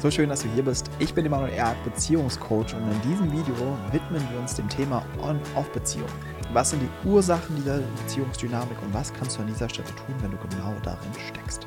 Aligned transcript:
So 0.00 0.10
schön, 0.10 0.30
dass 0.30 0.40
du 0.40 0.48
hier 0.54 0.62
bist. 0.62 0.90
Ich 0.98 1.12
bin 1.12 1.26
Emanuel 1.26 1.52
Erk, 1.52 1.76
Beziehungscoach 1.84 2.74
und 2.74 2.90
in 2.90 3.10
diesem 3.10 3.30
Video 3.30 3.54
widmen 3.92 4.26
wir 4.32 4.40
uns 4.40 4.54
dem 4.54 4.66
Thema 4.66 5.04
On-Off-Beziehung. 5.20 6.08
Was 6.54 6.70
sind 6.70 6.80
die 6.80 7.08
Ursachen 7.08 7.54
dieser 7.56 7.80
Beziehungsdynamik 7.80 8.80
und 8.80 8.94
was 8.94 9.12
kannst 9.12 9.36
du 9.36 9.42
an 9.42 9.48
dieser 9.48 9.68
Stelle 9.68 9.88
tun, 9.88 10.14
wenn 10.22 10.30
du 10.30 10.38
genau 10.38 10.74
darin 10.82 11.10
steckst? 11.28 11.66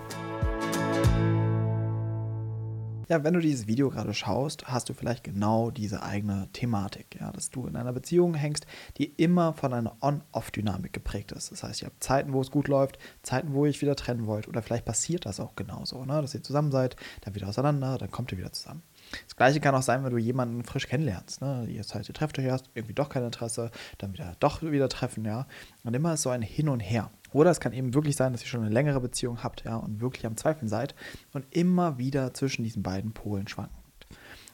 Ja, 3.14 3.24
wenn 3.24 3.36
du 3.36 3.42
dieses 3.42 3.68
Video 3.68 3.92
gerade 3.92 4.12
schaust, 4.16 4.66
hast 4.66 4.90
du 4.90 4.96
vielleicht 4.96 5.24
genau 5.24 5.70
diese 5.70 6.02
eigene 6.02 6.50
Thematik, 6.52 7.16
ja, 7.22 7.32
dass 7.32 7.52
du 7.52 7.68
in 7.68 7.76
einer 7.76 7.94
Beziehung 7.94 8.34
hängst, 8.34 8.66
die 8.98 9.06
immer 9.06 9.54
von 9.54 9.72
einer 9.72 9.96
On-Off-Dynamik 10.02 10.94
geprägt 10.94 11.32
ist. 11.32 11.52
Das 11.52 11.62
heißt, 11.62 11.84
ihr 11.84 11.90
habt 11.90 12.04
Zeiten, 12.04 12.34
wo 12.34 12.42
es 12.42 12.50
gut 12.50 12.68
läuft, 12.68 12.98
Zeiten, 13.22 13.54
wo 13.54 13.66
ihr 13.66 13.70
euch 13.70 13.84
wieder 13.84 13.96
trennen 13.96 14.26
wollt, 14.26 14.48
oder 14.48 14.64
vielleicht 14.64 14.86
passiert 14.86 15.28
das 15.28 15.40
auch 15.40 15.56
genauso, 15.56 16.04
ne? 16.06 16.24
dass 16.24 16.34
ihr 16.34 16.42
zusammen 16.42 16.72
seid, 16.72 16.96
dann 17.22 17.36
wieder 17.36 17.48
auseinander, 17.48 18.00
dann 18.00 18.10
kommt 18.10 18.32
ihr 18.32 18.40
wieder 18.40 18.52
zusammen. 18.52 18.82
Das 19.26 19.36
gleiche 19.36 19.60
kann 19.60 19.76
auch 19.76 19.82
sein, 19.82 20.04
wenn 20.04 20.12
du 20.12 20.18
jemanden 20.18 20.64
frisch 20.64 20.88
kennenlernst. 20.88 21.42
Ne? 21.42 21.68
Ihr, 21.70 21.84
seid, 21.84 22.08
ihr 22.08 22.14
trefft 22.14 22.38
euch 22.40 22.46
erst, 22.46 22.70
irgendwie 22.74 22.94
doch 22.94 23.10
kein 23.10 23.24
Interesse, 23.24 23.72
dann 23.98 24.14
wieder 24.14 24.36
doch 24.40 24.62
wieder 24.62 24.90
treffen, 24.90 25.26
ja. 25.26 25.48
Und 25.84 25.94
immer 25.94 26.14
ist 26.14 26.24
so 26.24 26.30
ein 26.30 26.42
Hin 26.42 26.70
und 26.70 26.80
Her. 26.80 27.12
Oder 27.32 27.52
es 27.52 27.60
kann 27.60 27.74
eben 27.74 27.94
wirklich 27.94 28.16
sein, 28.16 28.32
dass 28.32 28.42
ihr 28.42 28.48
schon 28.48 28.62
eine 28.62 28.74
längere 28.74 29.02
Beziehung 29.02 29.44
habt, 29.44 29.64
ja, 29.64 29.76
und 29.78 30.02
wirklich 30.02 30.26
am 30.26 30.38
Zweifeln 30.38 30.68
seid 30.68 30.96
und 31.34 31.46
immer 31.52 31.98
wieder 31.98 32.34
zwischen 32.34 32.64
diesen 32.64 32.84
beiden 32.84 33.14
Polen 33.14 33.48
schwankt. 33.48 33.74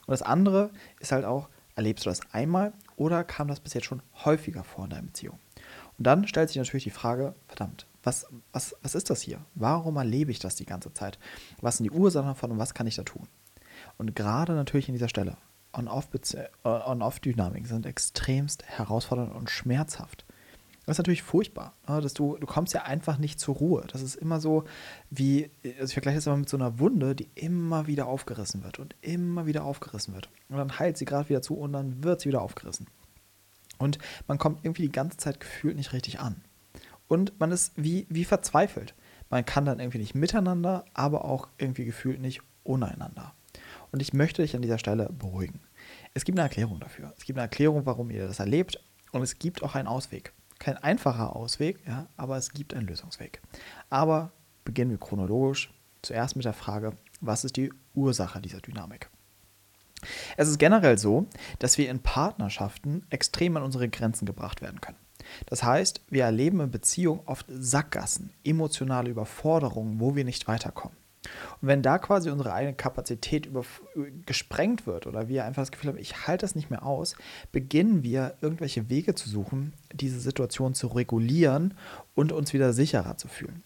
Und 0.06 0.12
das 0.12 0.22
andere 0.22 0.70
ist 0.98 1.12
halt 1.12 1.24
auch, 1.24 1.48
erlebst 1.76 2.04
du 2.04 2.10
das 2.10 2.20
einmal 2.32 2.72
oder 2.96 3.22
kam 3.24 3.48
das 3.48 3.60
bis 3.60 3.74
jetzt 3.74 3.86
schon 3.86 4.02
häufiger 4.24 4.64
vor 4.64 4.84
in 4.84 4.90
deiner 4.90 5.02
Beziehung? 5.02 5.38
Und 5.98 6.06
dann 6.06 6.26
stellt 6.26 6.48
sich 6.48 6.56
natürlich 6.56 6.84
die 6.84 6.90
Frage, 6.90 7.34
verdammt, 7.46 7.86
was, 8.02 8.26
was, 8.52 8.74
was 8.82 8.94
ist 8.94 9.10
das 9.10 9.20
hier? 9.20 9.44
Warum 9.54 9.96
erlebe 9.96 10.30
ich 10.30 10.38
das 10.38 10.56
die 10.56 10.64
ganze 10.64 10.92
Zeit? 10.94 11.18
Was 11.60 11.76
sind 11.76 11.84
die 11.84 11.90
Ursachen 11.90 12.28
davon 12.28 12.52
und 12.52 12.58
was 12.58 12.72
kann 12.74 12.86
ich 12.86 12.96
da 12.96 13.02
tun? 13.02 13.28
Und 14.00 14.16
gerade 14.16 14.54
natürlich 14.54 14.88
in 14.88 14.94
dieser 14.94 15.10
Stelle, 15.10 15.36
On-Off-Dynamiken 15.74 17.66
sind 17.66 17.84
extremst 17.84 18.64
herausfordernd 18.64 19.34
und 19.34 19.50
schmerzhaft. 19.50 20.24
Das 20.86 20.94
ist 20.94 20.98
natürlich 21.00 21.22
furchtbar, 21.22 21.74
ne? 21.86 22.00
dass 22.00 22.14
du, 22.14 22.38
du 22.38 22.46
kommst 22.46 22.72
ja 22.72 22.84
einfach 22.84 23.18
nicht 23.18 23.38
zur 23.38 23.56
Ruhe. 23.56 23.84
Das 23.92 24.00
ist 24.00 24.14
immer 24.14 24.40
so 24.40 24.64
wie, 25.10 25.50
also 25.64 25.84
ich 25.84 25.92
vergleiche 25.92 26.16
das 26.16 26.26
immer 26.26 26.38
mit 26.38 26.48
so 26.48 26.56
einer 26.56 26.78
Wunde, 26.78 27.14
die 27.14 27.28
immer 27.34 27.86
wieder 27.88 28.06
aufgerissen 28.06 28.64
wird 28.64 28.78
und 28.78 28.96
immer 29.02 29.44
wieder 29.44 29.64
aufgerissen 29.64 30.14
wird. 30.14 30.30
Und 30.48 30.56
dann 30.56 30.78
heilt 30.78 30.96
sie 30.96 31.04
gerade 31.04 31.28
wieder 31.28 31.42
zu 31.42 31.58
und 31.58 31.74
dann 31.74 32.02
wird 32.02 32.22
sie 32.22 32.30
wieder 32.30 32.40
aufgerissen. 32.40 32.86
Und 33.76 33.98
man 34.26 34.38
kommt 34.38 34.64
irgendwie 34.64 34.84
die 34.84 34.92
ganze 34.92 35.18
Zeit 35.18 35.40
gefühlt 35.40 35.76
nicht 35.76 35.92
richtig 35.92 36.20
an. 36.20 36.42
Und 37.06 37.38
man 37.38 37.52
ist 37.52 37.74
wie, 37.76 38.06
wie 38.08 38.24
verzweifelt. 38.24 38.94
Man 39.28 39.44
kann 39.44 39.66
dann 39.66 39.78
irgendwie 39.78 39.98
nicht 39.98 40.14
miteinander, 40.14 40.86
aber 40.94 41.26
auch 41.26 41.48
irgendwie 41.58 41.84
gefühlt 41.84 42.18
nicht 42.18 42.40
untereinander. 42.64 43.34
Und 43.92 44.00
ich 44.02 44.12
möchte 44.12 44.42
dich 44.42 44.54
an 44.54 44.62
dieser 44.62 44.78
Stelle 44.78 45.08
beruhigen. 45.12 45.60
Es 46.14 46.24
gibt 46.24 46.38
eine 46.38 46.48
Erklärung 46.48 46.80
dafür. 46.80 47.12
Es 47.16 47.24
gibt 47.24 47.38
eine 47.38 47.44
Erklärung, 47.44 47.86
warum 47.86 48.10
ihr 48.10 48.26
das 48.26 48.40
erlebt. 48.40 48.80
Und 49.12 49.22
es 49.22 49.38
gibt 49.38 49.62
auch 49.62 49.74
einen 49.74 49.88
Ausweg. 49.88 50.32
Kein 50.58 50.76
einfacher 50.76 51.34
Ausweg, 51.34 51.78
ja, 51.86 52.06
aber 52.16 52.36
es 52.36 52.52
gibt 52.52 52.74
einen 52.74 52.86
Lösungsweg. 52.86 53.40
Aber 53.88 54.30
beginnen 54.64 54.90
wir 54.90 54.98
chronologisch. 54.98 55.72
Zuerst 56.02 56.36
mit 56.36 56.44
der 56.44 56.52
Frage, 56.52 56.94
was 57.20 57.44
ist 57.44 57.56
die 57.56 57.72
Ursache 57.94 58.40
dieser 58.40 58.60
Dynamik? 58.60 59.10
Es 60.36 60.48
ist 60.48 60.58
generell 60.58 60.96
so, 60.96 61.26
dass 61.58 61.76
wir 61.76 61.90
in 61.90 62.00
Partnerschaften 62.00 63.06
extrem 63.10 63.56
an 63.56 63.62
unsere 63.62 63.88
Grenzen 63.88 64.24
gebracht 64.24 64.62
werden 64.62 64.80
können. 64.80 64.96
Das 65.46 65.62
heißt, 65.62 66.02
wir 66.08 66.24
erleben 66.24 66.60
in 66.60 66.70
Beziehungen 66.70 67.20
oft 67.26 67.46
Sackgassen, 67.48 68.32
emotionale 68.44 69.10
Überforderungen, 69.10 70.00
wo 70.00 70.16
wir 70.16 70.24
nicht 70.24 70.48
weiterkommen. 70.48 70.96
Und 71.60 71.68
wenn 71.68 71.82
da 71.82 71.98
quasi 71.98 72.30
unsere 72.30 72.52
eigene 72.52 72.74
Kapazität 72.74 73.46
über, 73.46 73.64
gesprengt 74.24 74.86
wird 74.86 75.06
oder 75.06 75.28
wir 75.28 75.44
einfach 75.44 75.62
das 75.62 75.70
Gefühl 75.70 75.90
haben, 75.90 75.98
ich 75.98 76.26
halte 76.26 76.44
das 76.44 76.54
nicht 76.54 76.70
mehr 76.70 76.84
aus, 76.84 77.14
beginnen 77.52 78.02
wir 78.02 78.36
irgendwelche 78.40 78.88
Wege 78.88 79.14
zu 79.14 79.28
suchen, 79.28 79.74
diese 79.92 80.20
Situation 80.20 80.74
zu 80.74 80.86
regulieren 80.86 81.74
und 82.14 82.32
uns 82.32 82.52
wieder 82.52 82.72
sicherer 82.72 83.18
zu 83.18 83.28
fühlen. 83.28 83.62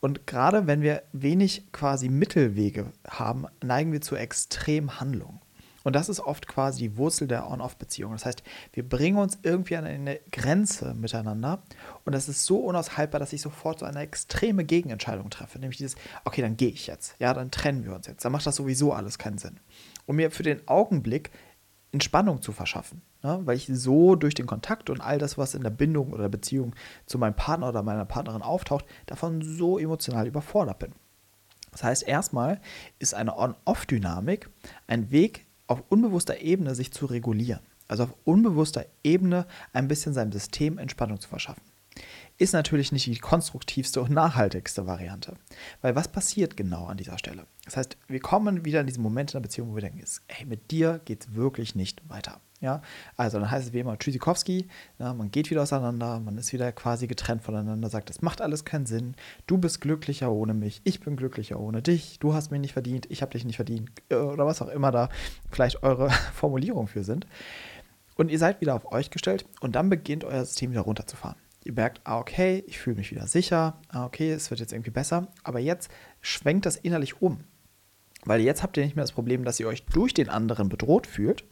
Und 0.00 0.26
gerade 0.26 0.66
wenn 0.66 0.80
wir 0.80 1.02
wenig 1.12 1.70
quasi 1.72 2.08
Mittelwege 2.08 2.92
haben, 3.06 3.46
neigen 3.62 3.92
wir 3.92 4.00
zu 4.00 4.16
Extremhandlungen. 4.16 5.40
Und 5.88 5.96
das 5.96 6.10
ist 6.10 6.20
oft 6.20 6.46
quasi 6.46 6.80
die 6.80 6.96
Wurzel 6.98 7.28
der 7.28 7.50
On-Off-Beziehung. 7.50 8.12
Das 8.12 8.26
heißt, 8.26 8.42
wir 8.74 8.86
bringen 8.86 9.16
uns 9.16 9.38
irgendwie 9.42 9.74
an 9.74 9.86
eine 9.86 10.20
Grenze 10.30 10.92
miteinander 10.92 11.62
und 12.04 12.14
das 12.14 12.28
ist 12.28 12.44
so 12.44 12.58
unaushaltbar, 12.58 13.18
dass 13.18 13.32
ich 13.32 13.40
sofort 13.40 13.78
so 13.78 13.86
eine 13.86 14.00
extreme 14.00 14.66
Gegenentscheidung 14.66 15.30
treffe. 15.30 15.58
Nämlich 15.58 15.78
dieses, 15.78 15.96
okay, 16.26 16.42
dann 16.42 16.58
gehe 16.58 16.68
ich 16.68 16.88
jetzt. 16.88 17.14
Ja, 17.18 17.32
dann 17.32 17.50
trennen 17.50 17.86
wir 17.86 17.94
uns 17.94 18.06
jetzt. 18.06 18.22
Dann 18.22 18.32
macht 18.32 18.44
das 18.44 18.56
sowieso 18.56 18.92
alles 18.92 19.16
keinen 19.16 19.38
Sinn. 19.38 19.60
Um 20.04 20.16
mir 20.16 20.30
für 20.30 20.42
den 20.42 20.68
Augenblick 20.68 21.30
Entspannung 21.90 22.42
zu 22.42 22.52
verschaffen. 22.52 23.00
Ne? 23.22 23.40
Weil 23.44 23.56
ich 23.56 23.70
so 23.72 24.14
durch 24.14 24.34
den 24.34 24.44
Kontakt 24.44 24.90
und 24.90 25.00
all 25.00 25.16
das, 25.16 25.38
was 25.38 25.54
in 25.54 25.62
der 25.62 25.70
Bindung 25.70 26.12
oder 26.12 26.28
Beziehung 26.28 26.74
zu 27.06 27.16
meinem 27.16 27.32
Partner 27.32 27.70
oder 27.70 27.82
meiner 27.82 28.04
Partnerin 28.04 28.42
auftaucht, 28.42 28.84
davon 29.06 29.40
so 29.40 29.78
emotional 29.78 30.26
überfordert 30.26 30.80
bin. 30.80 30.92
Das 31.72 31.82
heißt, 31.82 32.06
erstmal 32.06 32.60
ist 32.98 33.14
eine 33.14 33.38
On-Off-Dynamik 33.38 34.50
ein 34.86 35.10
Weg, 35.10 35.46
auf 35.68 35.84
unbewusster 35.88 36.40
Ebene 36.40 36.74
sich 36.74 36.92
zu 36.92 37.06
regulieren. 37.06 37.60
Also 37.86 38.04
auf 38.04 38.14
unbewusster 38.24 38.84
Ebene 39.04 39.46
ein 39.72 39.86
bisschen 39.86 40.12
seinem 40.12 40.32
System 40.32 40.78
Entspannung 40.78 41.20
zu 41.20 41.28
verschaffen. 41.28 41.62
Ist 42.40 42.52
natürlich 42.52 42.92
nicht 42.92 43.06
die 43.06 43.18
konstruktivste 43.18 44.00
und 44.00 44.12
nachhaltigste 44.12 44.86
Variante. 44.86 45.34
Weil 45.82 45.96
was 45.96 46.06
passiert 46.06 46.56
genau 46.56 46.86
an 46.86 46.96
dieser 46.96 47.18
Stelle? 47.18 47.46
Das 47.64 47.76
heißt, 47.76 47.96
wir 48.06 48.20
kommen 48.20 48.64
wieder 48.64 48.80
in 48.80 48.86
diesen 48.86 49.02
Moment 49.02 49.30
in 49.30 49.38
der 49.38 49.48
Beziehung, 49.48 49.70
wo 49.70 49.74
wir 49.74 49.82
denken, 49.82 50.04
hey, 50.28 50.46
mit 50.46 50.70
dir 50.70 51.00
geht 51.04 51.22
es 51.24 51.34
wirklich 51.34 51.74
nicht 51.74 52.08
weiter. 52.08 52.40
Ja, 52.60 52.80
also 53.16 53.38
dann 53.38 53.50
heißt 53.50 53.68
es 53.68 53.72
wie 53.72 53.80
immer 53.80 53.98
Tschüssikowski, 53.98 54.66
ja, 54.98 55.14
man 55.14 55.30
geht 55.30 55.48
wieder 55.50 55.62
auseinander, 55.62 56.18
man 56.18 56.38
ist 56.38 56.52
wieder 56.52 56.72
quasi 56.72 57.06
getrennt 57.06 57.42
voneinander, 57.42 57.88
sagt, 57.88 58.10
das 58.10 58.20
macht 58.20 58.40
alles 58.40 58.64
keinen 58.64 58.86
Sinn, 58.86 59.14
du 59.46 59.58
bist 59.58 59.80
glücklicher 59.80 60.32
ohne 60.32 60.54
mich, 60.54 60.80
ich 60.82 60.98
bin 60.98 61.14
glücklicher 61.14 61.60
ohne 61.60 61.82
dich, 61.82 62.18
du 62.18 62.34
hast 62.34 62.50
mich 62.50 62.60
nicht 62.60 62.72
verdient, 62.72 63.06
ich 63.10 63.22
habe 63.22 63.30
dich 63.30 63.44
nicht 63.44 63.56
verdient 63.56 63.90
äh, 64.08 64.16
oder 64.16 64.44
was 64.44 64.60
auch 64.60 64.68
immer 64.68 64.90
da 64.90 65.08
vielleicht 65.52 65.84
eure 65.84 66.10
Formulierungen 66.34 66.88
für 66.88 67.04
sind. 67.04 67.26
Und 68.16 68.28
ihr 68.28 68.38
seid 68.40 68.60
wieder 68.60 68.74
auf 68.74 68.90
euch 68.90 69.10
gestellt 69.10 69.44
und 69.60 69.76
dann 69.76 69.88
beginnt 69.88 70.24
euer 70.24 70.44
System 70.44 70.72
wieder 70.72 70.80
runterzufahren. 70.80 71.36
Ihr 71.68 71.74
merkt, 71.74 72.00
ah, 72.04 72.18
okay, 72.18 72.64
ich 72.66 72.78
fühle 72.78 72.96
mich 72.96 73.10
wieder 73.10 73.26
sicher, 73.26 73.78
ah, 73.90 74.06
okay, 74.06 74.32
es 74.32 74.48
wird 74.48 74.58
jetzt 74.58 74.72
irgendwie 74.72 74.90
besser, 74.90 75.28
aber 75.44 75.58
jetzt 75.58 75.90
schwenkt 76.22 76.64
das 76.64 76.76
innerlich 76.76 77.20
um. 77.20 77.44
Weil 78.24 78.40
jetzt 78.40 78.62
habt 78.62 78.78
ihr 78.78 78.84
nicht 78.84 78.96
mehr 78.96 79.04
das 79.04 79.12
Problem, 79.12 79.44
dass 79.44 79.60
ihr 79.60 79.68
euch 79.68 79.84
durch 79.84 80.14
den 80.14 80.30
anderen 80.30 80.70
bedroht 80.70 81.06
fühlt, 81.06 81.44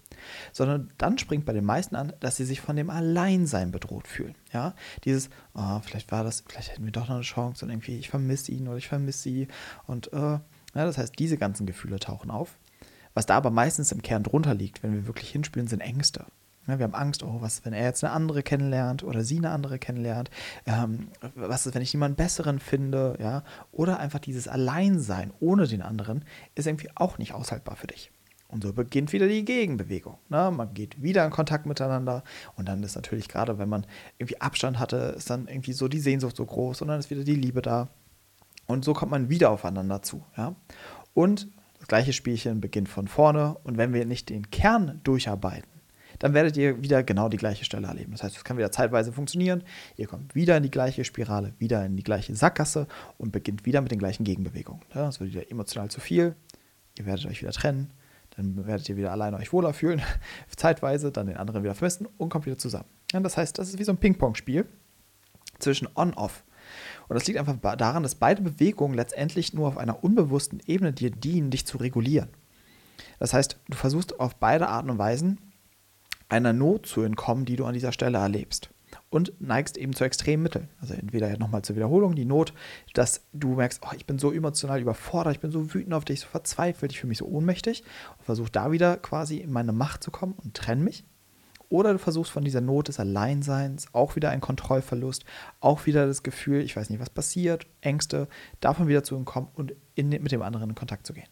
sondern 0.53 0.91
dann 0.97 1.19
springt 1.19 1.44
bei 1.44 1.53
den 1.53 1.66
meisten 1.66 1.97
an, 1.97 2.15
dass 2.21 2.37
sie 2.37 2.47
sich 2.47 2.62
von 2.62 2.76
dem 2.76 2.88
Alleinsein 2.88 3.72
bedroht 3.72 4.09
fühlen. 4.09 4.34
Ja, 4.55 4.75
dieses, 5.05 5.28
oh, 5.53 5.81
vielleicht 5.81 6.10
war 6.10 6.25
das, 6.25 6.44
vielleicht 6.49 6.72
hätten 6.72 6.87
wir 6.87 6.93
doch 6.93 7.09
noch 7.09 7.16
eine 7.16 7.22
Chance 7.22 7.66
und 7.66 7.71
irgendwie, 7.71 7.99
ich 7.99 8.09
vermisse 8.09 8.53
ihn 8.53 8.69
oder 8.69 8.78
ich 8.78 8.88
vermisse 8.88 9.19
sie 9.19 9.49
und 9.87 10.10
äh, 10.15 10.16
ja, 10.16 10.41
das 10.72 10.97
heißt, 10.97 11.19
diese 11.19 11.37
ganzen 11.37 11.66
Gefühle 11.66 12.00
tauchen 12.00 12.31
auf. 12.31 12.59
Was 13.12 13.26
da 13.26 13.37
aber 13.37 13.50
meistens 13.50 13.93
im 13.93 14.00
Kern 14.00 14.22
drunter 14.22 14.55
liegt, 14.55 14.82
wenn 14.82 14.94
wir 14.94 15.06
wirklich 15.06 15.28
hinspielen, 15.28 15.69
sind 15.69 15.81
Ängste. 15.81 16.25
Ja, 16.66 16.78
wir 16.78 16.84
haben 16.84 16.94
Angst, 16.94 17.22
oh, 17.22 17.41
was, 17.41 17.65
wenn 17.65 17.72
er 17.72 17.84
jetzt 17.84 18.03
eine 18.03 18.12
andere 18.12 18.43
kennenlernt 18.43 19.04
oder 19.04 19.22
sie 19.22 19.38
eine 19.38 19.50
andere 19.50 19.78
kennenlernt? 19.78 20.31
Ähm, 20.66 21.09
was 21.34 21.66
ist, 21.66 21.75
wenn 21.75 21.82
ich 21.82 21.93
jemanden 21.93 22.16
besseren 22.16 22.59
finde? 22.59 23.16
Ja? 23.21 23.44
Oder 23.72 23.99
einfach 24.00 24.19
dieses 24.19 24.49
Alleinsein 24.49 25.32
ohne 25.41 25.66
den 25.66 25.82
anderen 25.82 26.25
ist 26.55 26.66
irgendwie 26.66 26.91
auch 26.94 27.19
nicht 27.19 27.34
aushaltbar 27.34 27.76
für 27.76 27.87
dich. 27.87 28.10
Und 28.49 28.62
so 28.62 28.72
beginnt 28.72 29.12
wieder 29.12 29.26
die 29.26 29.44
Gegenbewegung. 29.44 30.19
Ne? 30.28 30.50
Man 30.50 30.72
geht 30.72 31.03
wieder 31.03 31.25
in 31.25 31.31
Kontakt 31.31 31.66
miteinander 31.66 32.22
und 32.56 32.69
dann 32.69 32.82
ist 32.82 32.94
natürlich 32.94 33.28
gerade, 33.28 33.59
wenn 33.59 33.69
man 33.69 33.87
irgendwie 34.19 34.41
Abstand 34.41 34.78
hatte, 34.78 35.15
ist 35.16 35.31
dann 35.31 35.49
irgendwie 35.49 35.72
so 35.72 35.88
die 35.88 35.99
Sehnsucht 35.99 36.37
so 36.37 36.47
groß 36.47 36.82
und 36.82 36.88
dann 36.88 37.00
ist 37.00 37.10
wieder 37.10 37.25
die 37.25 37.34
Liebe 37.34 37.60
da. 37.62 37.88
Und 38.66 38.84
so 38.84 38.93
kommt 38.93 39.10
man 39.10 39.28
wieder 39.28 39.50
aufeinander 39.50 40.03
zu. 40.03 40.25
Ja? 40.37 40.55
Und 41.15 41.49
das 41.78 41.88
gleiche 41.88 42.12
Spielchen 42.12 42.60
beginnt 42.60 42.88
von 42.88 43.09
vorne 43.09 43.56
und 43.65 43.78
wenn 43.78 43.93
wir 43.93 44.06
nicht 44.06 44.29
den 44.29 44.50
Kern 44.50 45.00
durcharbeiten, 45.02 45.75
dann 46.19 46.35
werdet 46.35 46.57
ihr 46.57 46.83
wieder 46.83 47.03
genau 47.03 47.29
die 47.29 47.37
gleiche 47.37 47.65
Stelle 47.65 47.87
erleben. 47.87 48.13
Das 48.13 48.23
heißt, 48.23 48.37
es 48.37 48.45
kann 48.45 48.57
wieder 48.57 48.73
zeitweise 48.73 49.13
funktionieren. 49.13 49.63
Ihr 49.97 50.07
kommt 50.07 50.35
wieder 50.35 50.57
in 50.57 50.63
die 50.63 50.71
gleiche 50.71 51.05
Spirale, 51.05 51.55
wieder 51.59 51.85
in 51.85 51.97
die 51.97 52.03
gleiche 52.03 52.35
Sackgasse 52.35 52.87
und 53.19 53.33
beginnt 53.33 53.67
wieder 53.67 53.81
mit 53.81 53.91
den 53.91 53.99
gleichen 53.99 54.25
Gegenbewegungen. 54.25 54.83
Es 54.95 55.21
wird 55.21 55.33
wieder 55.33 55.51
emotional 55.51 55.91
zu 55.91 56.01
viel. 56.01 56.35
Ihr 56.99 57.07
werdet 57.07 57.27
euch 57.27 57.43
wieder 57.43 57.53
trennen 57.53 57.91
dann 58.37 58.67
werdet 58.67 58.89
ihr 58.89 58.97
wieder 58.97 59.13
alleine 59.13 59.39
euch 59.39 59.53
wohler 59.53 59.73
fühlen, 59.73 60.03
zeitweise, 60.57 61.11
dann 61.11 61.27
den 61.27 61.37
anderen 61.37 61.63
wieder 61.63 61.75
vermissen 61.75 62.07
und 62.19 62.29
kommt 62.29 62.47
wieder 62.47 62.59
zusammen. 62.59 62.87
Das 63.11 63.37
heißt, 63.37 63.59
das 63.59 63.69
ist 63.69 63.79
wie 63.79 63.85
so 63.85 63.93
ein 63.93 63.99
Ping-Pong-Spiel 63.99 64.67
zwischen 65.59 65.89
On-Off. 65.95 66.45
Und 67.09 67.15
das 67.15 67.27
liegt 67.27 67.39
einfach 67.39 67.57
daran, 67.77 68.03
dass 68.03 68.17
beide 68.17 68.43
Bewegungen 68.43 68.95
letztendlich 68.95 69.55
nur 69.55 69.69
auf 69.69 69.79
einer 69.79 70.03
unbewussten 70.03 70.61
Ebene 70.67 70.93
dir 70.93 71.11
dienen, 71.11 71.51
dich 71.51 71.65
zu 71.65 71.79
regulieren. 71.79 72.29
Das 73.19 73.33
heißt, 73.33 73.59
du 73.69 73.77
versuchst 73.77 74.19
auf 74.21 74.37
beide 74.37 74.69
Arten 74.69 74.91
und 74.91 74.99
Weisen 74.99 75.39
einer 76.28 76.52
Not 76.52 76.87
zu 76.87 77.02
entkommen, 77.02 77.44
die 77.44 77.56
du 77.56 77.64
an 77.64 77.75
dieser 77.75 77.93
Stelle 77.93 78.19
erlebst. 78.19 78.70
und 79.11 79.32
neigst 79.40 79.76
eben 79.76 79.94
zu 79.94 80.05
extremen 80.05 80.43
Mitteln. 80.43 80.69
Also 80.81 80.94
entweder 80.94 81.37
nochmal 81.38 81.62
zur 81.62 81.76
Wiederholung, 81.76 82.14
die 82.14 82.25
Not, 82.25 82.52
dass 82.94 83.26
du 83.32 83.55
merkst, 83.55 83.81
oh, 83.84 83.94
ich 83.96 84.06
bin 84.06 84.19
so 84.19 84.32
emotional 84.32 84.81
überfordert, 84.81 85.34
ich 85.34 85.40
bin 85.40 85.50
so 85.50 85.73
wütend 85.75 85.94
auf 85.94 86.05
dich, 86.05 86.20
so 86.20 86.26
verzweifelt, 86.26 86.93
ich 86.93 87.00
fühle 87.00 87.11
mich 87.11 87.19
so 87.19 87.26
ohnmächtig 87.26 87.82
und 88.19 88.25
versuch 88.25 88.49
da 88.49 88.73
wieder 88.73 88.96
quasi 88.96 89.38
in 89.38 89.52
meine 89.52 89.73
Macht 89.73 90.02
zu 90.02 90.11
kommen 90.11 90.34
und 90.34 90.55
trenn 90.55 90.82
mich. 90.82 91.05
Oder 91.69 91.93
du 91.93 91.99
versuchst 91.99 92.31
von 92.31 92.44
dieser 92.44 92.61
Not 92.61 92.88
des 92.88 93.00
Alleinseins 93.00 93.88
auch 93.93 94.14
wieder 94.14 94.31
einen 94.31 94.40
Kontrollverlust, 94.40 95.25
auch 95.61 95.87
wieder 95.87 96.06
das 96.06 96.22
Gefühl, 96.22 96.61
ich 96.61 96.76
weiß 96.76 96.90
nicht, 96.90 97.00
was 97.00 97.11
passiert, 97.11 97.67
Ängste, 97.81 98.29
davon 98.61 98.87
wieder 98.87 99.02
zu 99.02 99.17
entkommen 99.17 99.49
und 99.55 99.75
in, 99.94 100.11
mit 100.11 100.31
dem 100.31 100.43
anderen 100.43 100.70
in 100.70 100.76
Kontakt 100.76 101.06
zu 101.06 101.12
gehen. 101.12 101.29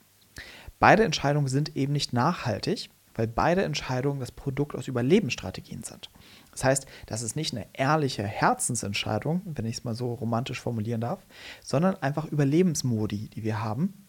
Beide 0.81 1.05
Entscheidungen 1.05 1.47
sind 1.47 1.76
eben 1.76 1.93
nicht 1.93 2.12
nachhaltig, 2.12 2.90
weil 3.14 3.26
beide 3.26 3.62
Entscheidungen 3.64 4.20
das 4.20 4.32
Produkt 4.32 4.75
aus 4.75 4.88
Überlebensstrategien 4.88 5.82
sind. 5.82 6.11
Das 6.50 6.64
heißt, 6.64 6.87
das 7.06 7.22
ist 7.22 7.37
nicht 7.37 7.55
eine 7.55 7.66
ehrliche 7.72 8.22
Herzensentscheidung, 8.22 9.43
wenn 9.44 9.64
ich 9.64 9.78
es 9.78 9.84
mal 9.84 9.94
so 9.94 10.14
romantisch 10.14 10.61
formulieren 10.61 11.00
darf, 11.00 11.26
sondern 11.62 11.96
einfach 11.96 12.26
Überlebensmodi, 12.26 13.28
die 13.28 13.43
wir 13.43 13.62
haben, 13.62 14.06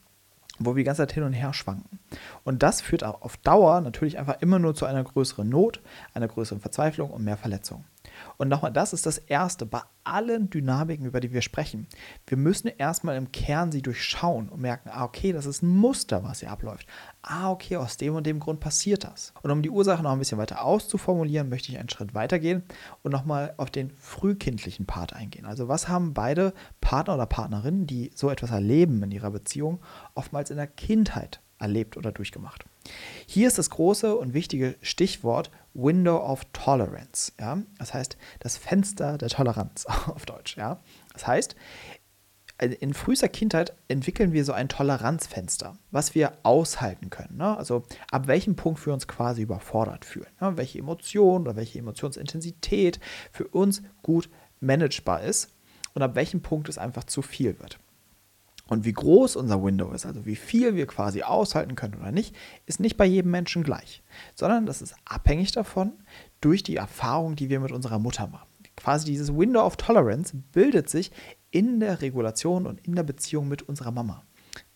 wo 0.59 0.75
wir 0.75 0.81
die 0.81 0.85
ganze 0.85 1.01
Zeit 1.01 1.13
hin 1.13 1.23
und 1.23 1.33
her 1.33 1.53
schwanken. 1.53 1.99
Und 2.43 2.63
das 2.63 2.81
führt 2.81 3.03
auch 3.03 3.21
auf 3.21 3.37
Dauer 3.37 3.81
natürlich 3.81 4.17
einfach 4.17 4.41
immer 4.41 4.59
nur 4.59 4.75
zu 4.75 4.85
einer 4.85 5.03
größeren 5.03 5.47
Not, 5.47 5.81
einer 6.13 6.27
größeren 6.27 6.61
Verzweiflung 6.61 7.09
und 7.09 7.23
mehr 7.23 7.37
Verletzungen. 7.37 7.85
Und 8.37 8.49
nochmal, 8.49 8.71
das 8.71 8.93
ist 8.93 9.05
das 9.05 9.17
Erste 9.17 9.65
bei 9.65 9.81
allen 10.03 10.49
Dynamiken, 10.49 11.05
über 11.05 11.19
die 11.19 11.33
wir 11.33 11.41
sprechen. 11.41 11.87
Wir 12.27 12.37
müssen 12.37 12.67
erstmal 12.67 13.17
im 13.17 13.31
Kern 13.31 13.71
sie 13.71 13.81
durchschauen 13.81 14.49
und 14.49 14.61
merken, 14.61 14.89
ah, 14.91 15.03
okay, 15.03 15.33
das 15.33 15.45
ist 15.45 15.63
ein 15.63 15.69
Muster, 15.69 16.23
was 16.23 16.39
hier 16.39 16.51
abläuft. 16.51 16.87
Ah, 17.21 17.49
okay, 17.49 17.77
aus 17.77 17.97
dem 17.97 18.15
und 18.15 18.27
dem 18.27 18.39
Grund 18.39 18.59
passiert 18.59 19.03
das. 19.03 19.33
Und 19.41 19.51
um 19.51 19.61
die 19.61 19.69
Ursache 19.69 20.03
noch 20.03 20.11
ein 20.11 20.19
bisschen 20.19 20.37
weiter 20.37 20.63
auszuformulieren, 20.63 21.49
möchte 21.49 21.71
ich 21.71 21.79
einen 21.79 21.89
Schritt 21.89 22.13
weitergehen 22.13 22.63
und 23.01 23.11
nochmal 23.11 23.53
auf 23.57 23.71
den 23.71 23.91
frühkindlichen 23.97 24.85
Part 24.85 25.13
eingehen. 25.13 25.45
Also 25.45 25.67
was 25.67 25.87
haben 25.87 26.13
beide 26.13 26.53
Partner 26.81 27.15
oder 27.15 27.25
Partnerinnen, 27.25 27.87
die 27.87 28.11
so 28.15 28.29
etwas 28.29 28.51
erleben 28.51 29.01
in 29.03 29.11
ihrer 29.11 29.31
Beziehung, 29.31 29.79
oftmals 30.13 30.51
in 30.51 30.57
der 30.57 30.67
Kindheit 30.67 31.41
erlebt 31.59 31.97
oder 31.97 32.11
durchgemacht? 32.11 32.65
Hier 33.25 33.47
ist 33.47 33.57
das 33.57 33.69
große 33.69 34.15
und 34.15 34.33
wichtige 34.33 34.75
Stichwort 34.81 35.51
Window 35.73 36.17
of 36.17 36.45
Tolerance. 36.53 37.33
Ja? 37.39 37.61
Das 37.77 37.93
heißt, 37.93 38.17
das 38.39 38.57
Fenster 38.57 39.17
der 39.17 39.29
Toleranz 39.29 39.85
auf 40.07 40.25
Deutsch. 40.25 40.57
Ja? 40.57 40.79
Das 41.13 41.27
heißt, 41.27 41.55
in 42.57 42.93
frühester 42.93 43.27
Kindheit 43.27 43.73
entwickeln 43.89 44.31
wir 44.31 44.45
so 44.45 44.53
ein 44.53 44.69
Toleranzfenster, 44.69 45.77
was 45.91 46.15
wir 46.15 46.37
aushalten 46.43 47.09
können. 47.09 47.37
Ne? 47.37 47.57
Also 47.57 47.83
ab 48.11 48.27
welchem 48.27 48.55
Punkt 48.55 48.85
wir 48.85 48.93
uns 48.93 49.07
quasi 49.07 49.41
überfordert 49.41 50.05
fühlen. 50.05 50.29
Ne? 50.39 50.55
Welche 50.55 50.79
Emotion 50.79 51.41
oder 51.41 51.57
welche 51.57 51.79
Emotionsintensität 51.79 52.99
für 53.33 53.47
uns 53.47 53.81
gut 54.03 54.29
managebar 54.61 55.23
ist 55.23 55.49
und 55.93 56.01
ab 56.01 56.15
welchem 56.15 56.41
Punkt 56.41 56.69
es 56.69 56.77
einfach 56.77 57.03
zu 57.03 57.21
viel 57.21 57.59
wird. 57.59 57.77
Und 58.67 58.83
wie 58.83 58.93
groß 58.93 59.35
unser 59.35 59.63
Window 59.63 59.91
ist, 59.91 60.05
also 60.05 60.25
wie 60.25 60.35
viel 60.35 60.75
wir 60.75 60.87
quasi 60.87 61.21
aushalten 61.21 61.75
können 61.75 61.95
oder 61.95 62.11
nicht, 62.11 62.35
ist 62.65 62.79
nicht 62.79 62.97
bei 62.97 63.05
jedem 63.05 63.31
Menschen 63.31 63.63
gleich, 63.63 64.03
sondern 64.33 64.65
das 64.65 64.81
ist 64.81 64.95
abhängig 65.05 65.51
davon 65.51 65.93
durch 66.41 66.63
die 66.63 66.75
Erfahrung, 66.75 67.35
die 67.35 67.49
wir 67.49 67.59
mit 67.59 67.71
unserer 67.71 67.99
Mutter 67.99 68.27
machen. 68.27 68.47
Quasi 68.75 69.05
dieses 69.05 69.33
Window 69.33 69.61
of 69.61 69.77
Tolerance 69.77 70.35
bildet 70.51 70.89
sich 70.89 71.11
in 71.51 71.79
der 71.79 72.01
Regulation 72.01 72.65
und 72.65 72.81
in 72.85 72.95
der 72.95 73.03
Beziehung 73.03 73.47
mit 73.47 73.61
unserer 73.61 73.91
Mama. 73.91 74.23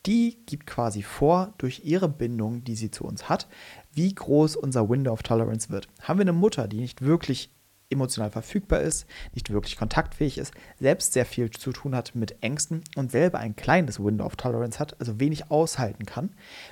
Die 0.05 0.37
gibt 0.45 0.65
quasi 0.65 1.01
vor, 1.01 1.53
durch 1.57 1.81
ihre 1.83 2.07
Bindung, 2.07 2.63
die 2.63 2.75
sie 2.75 2.91
zu 2.91 3.03
uns 3.03 3.27
hat, 3.27 3.47
wie 3.91 4.13
groß 4.13 4.55
unser 4.55 4.89
Window 4.89 5.11
of 5.11 5.23
Tolerance 5.23 5.69
wird. 5.69 5.89
Haben 6.01 6.19
wir 6.19 6.23
eine 6.23 6.33
Mutter, 6.33 6.67
die 6.67 6.79
nicht 6.79 7.01
wirklich 7.01 7.51
emotional 7.89 8.31
verfügbar 8.31 8.81
ist, 8.81 9.05
nicht 9.33 9.49
wirklich 9.49 9.77
kontaktfähig 9.77 10.37
ist, 10.37 10.53
selbst 10.79 11.13
sehr 11.13 11.25
viel 11.25 11.49
zu 11.49 11.71
tun 11.71 11.95
hat 11.95 12.15
mit 12.15 12.41
Ängsten 12.41 12.83
und 12.95 13.11
selber 13.11 13.39
ein 13.39 13.55
kleines 13.55 14.03
Window 14.03 14.25
of 14.25 14.35
Tolerance 14.35 14.79
hat, 14.79 14.99
also 14.99 15.19
wenig 15.19 15.49
aushalten 15.51 16.05
kann, 16.05 16.29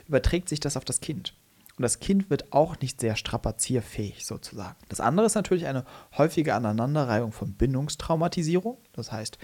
überträgt 0.07 0.49
sich 0.49 0.59
das 0.59 0.77
auf 0.77 0.85
das 0.85 1.01
Kind. 1.01 1.33
Und 1.77 1.83
das 1.83 1.99
Kind 1.99 2.31
wird 2.31 2.51
auch 2.53 2.79
nicht 2.79 2.99
sehr 2.99 3.15
strapazierfähig 3.15 4.25
sozusagen. 4.25 4.75
Das 4.89 4.99
andere 4.99 5.27
ist 5.27 5.35
natürlich 5.35 5.67
eine 5.67 5.85
häufige 6.17 6.55
Aneinanderreihung 6.55 7.31
von 7.31 7.53
Bindungstraumatisierung. 7.53 8.79
Das 8.93 9.11
heißt, 9.11 9.37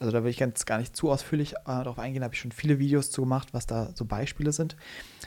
also 0.00 0.10
da 0.10 0.24
will 0.24 0.30
ich 0.30 0.40
jetzt 0.40 0.66
gar 0.66 0.78
nicht 0.78 0.96
zu 0.96 1.12
ausführlich 1.12 1.52
äh, 1.52 1.56
darauf 1.66 2.00
eingehen, 2.00 2.24
habe 2.24 2.34
ich 2.34 2.40
schon 2.40 2.50
viele 2.50 2.80
Videos 2.80 3.12
zu 3.12 3.22
gemacht, 3.22 3.50
was 3.52 3.66
da 3.66 3.90
so 3.94 4.04
Beispiele 4.04 4.50
sind. 4.50 4.76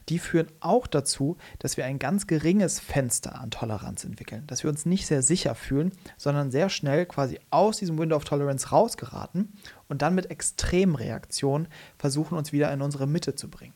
Die 0.10 0.20
führen 0.20 0.48
auch 0.60 0.86
dazu, 0.86 1.38
dass 1.60 1.78
wir 1.78 1.86
ein 1.86 1.98
ganz 1.98 2.28
geringes 2.28 2.82
Fenster 2.82 3.40
an 3.40 3.52
Toleranz 3.52 4.04
entwickeln, 4.04 4.46
dass 4.48 4.64
wir 4.64 4.70
uns 4.70 4.86
nicht 4.86 5.08
sehr 5.08 5.22
sicher 5.22 5.56
fühlen, 5.56 5.94
sondern 6.18 6.52
sehr 6.52 6.70
schnell 6.70 7.06
quasi 7.06 7.40
aus 7.52 7.78
diesem 7.78 7.98
Window 7.98 8.18
of 8.18 8.26
Tolerance 8.26 8.70
rausgeraten 8.72 9.54
und 9.88 10.02
dann 10.02 10.14
mit 10.14 10.30
Extremreaktionen 10.30 11.70
versuchen, 11.98 12.38
uns 12.38 12.52
wieder 12.52 12.74
in 12.74 12.82
unsere 12.82 13.08
Mitte 13.08 13.36
zu 13.36 13.50
bringen. 13.50 13.74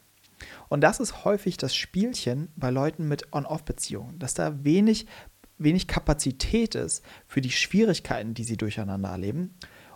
Und 0.69 0.81
das 0.81 1.00
ist 1.00 1.25
häufig 1.25 1.57
das 1.57 1.75
Spielchen 1.75 2.50
bei 2.56 2.69
Leuten 2.69 3.07
mit 3.07 3.34
On-Off-Beziehungen, 3.34 4.19
dass 4.19 4.34
da 4.34 4.63
wenig, 4.63 5.07
wenig 5.57 5.88
Kapazität 5.88 6.75
ist 6.75 7.04
für 7.28 7.42
die 7.42 7.51
Schwierigkeiten, 7.51 8.34
die 8.34 8.44
sie 8.44 8.57
durcheinander 8.57 9.10
erleben. 9.10 9.56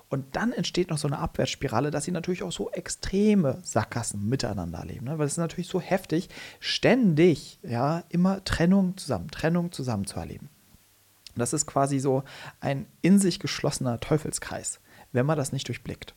Und 0.10 0.38
dann 0.38 0.54
entsteht 0.54 0.90
noch 0.90 0.98
so 0.98 1.08
eine 1.08 1.20
Abwärtsspirale, 1.20 1.92
dass 1.92 2.06
sie 2.06 2.12
natürlich 2.12 2.44
auch 2.44 2.52
so 2.52 2.72
extreme 2.72 3.60
Sackgassen 3.64 4.28
miteinander 4.28 4.80
erleben. 4.80 5.06
Ne? 5.06 5.18
Weil 5.18 5.26
es 5.26 5.34
ist 5.34 5.38
natürlich 5.38 5.68
so 5.68 5.82
heftig, 5.82 6.30
ständig, 6.60 7.60
ja, 7.62 8.04
immer 8.10 8.44
Trennung 8.46 8.96
zusammen, 8.96 9.30
Trennung 9.30 9.72
zusammen 9.74 10.06
zu 10.06 10.18
erleben. 10.18 10.50
Und 11.34 11.40
das 11.40 11.52
ist 11.54 11.66
quasi 11.66 12.00
so 12.00 12.24
ein 12.62 12.88
in 13.02 13.20
sich 13.20 13.40
geschlossener 13.40 14.00
Teufelskreis, 14.00 14.80
wenn 15.12 15.26
man 15.26 15.38
das 15.38 15.52
nicht 15.52 15.68
durchblickt. 15.68 16.16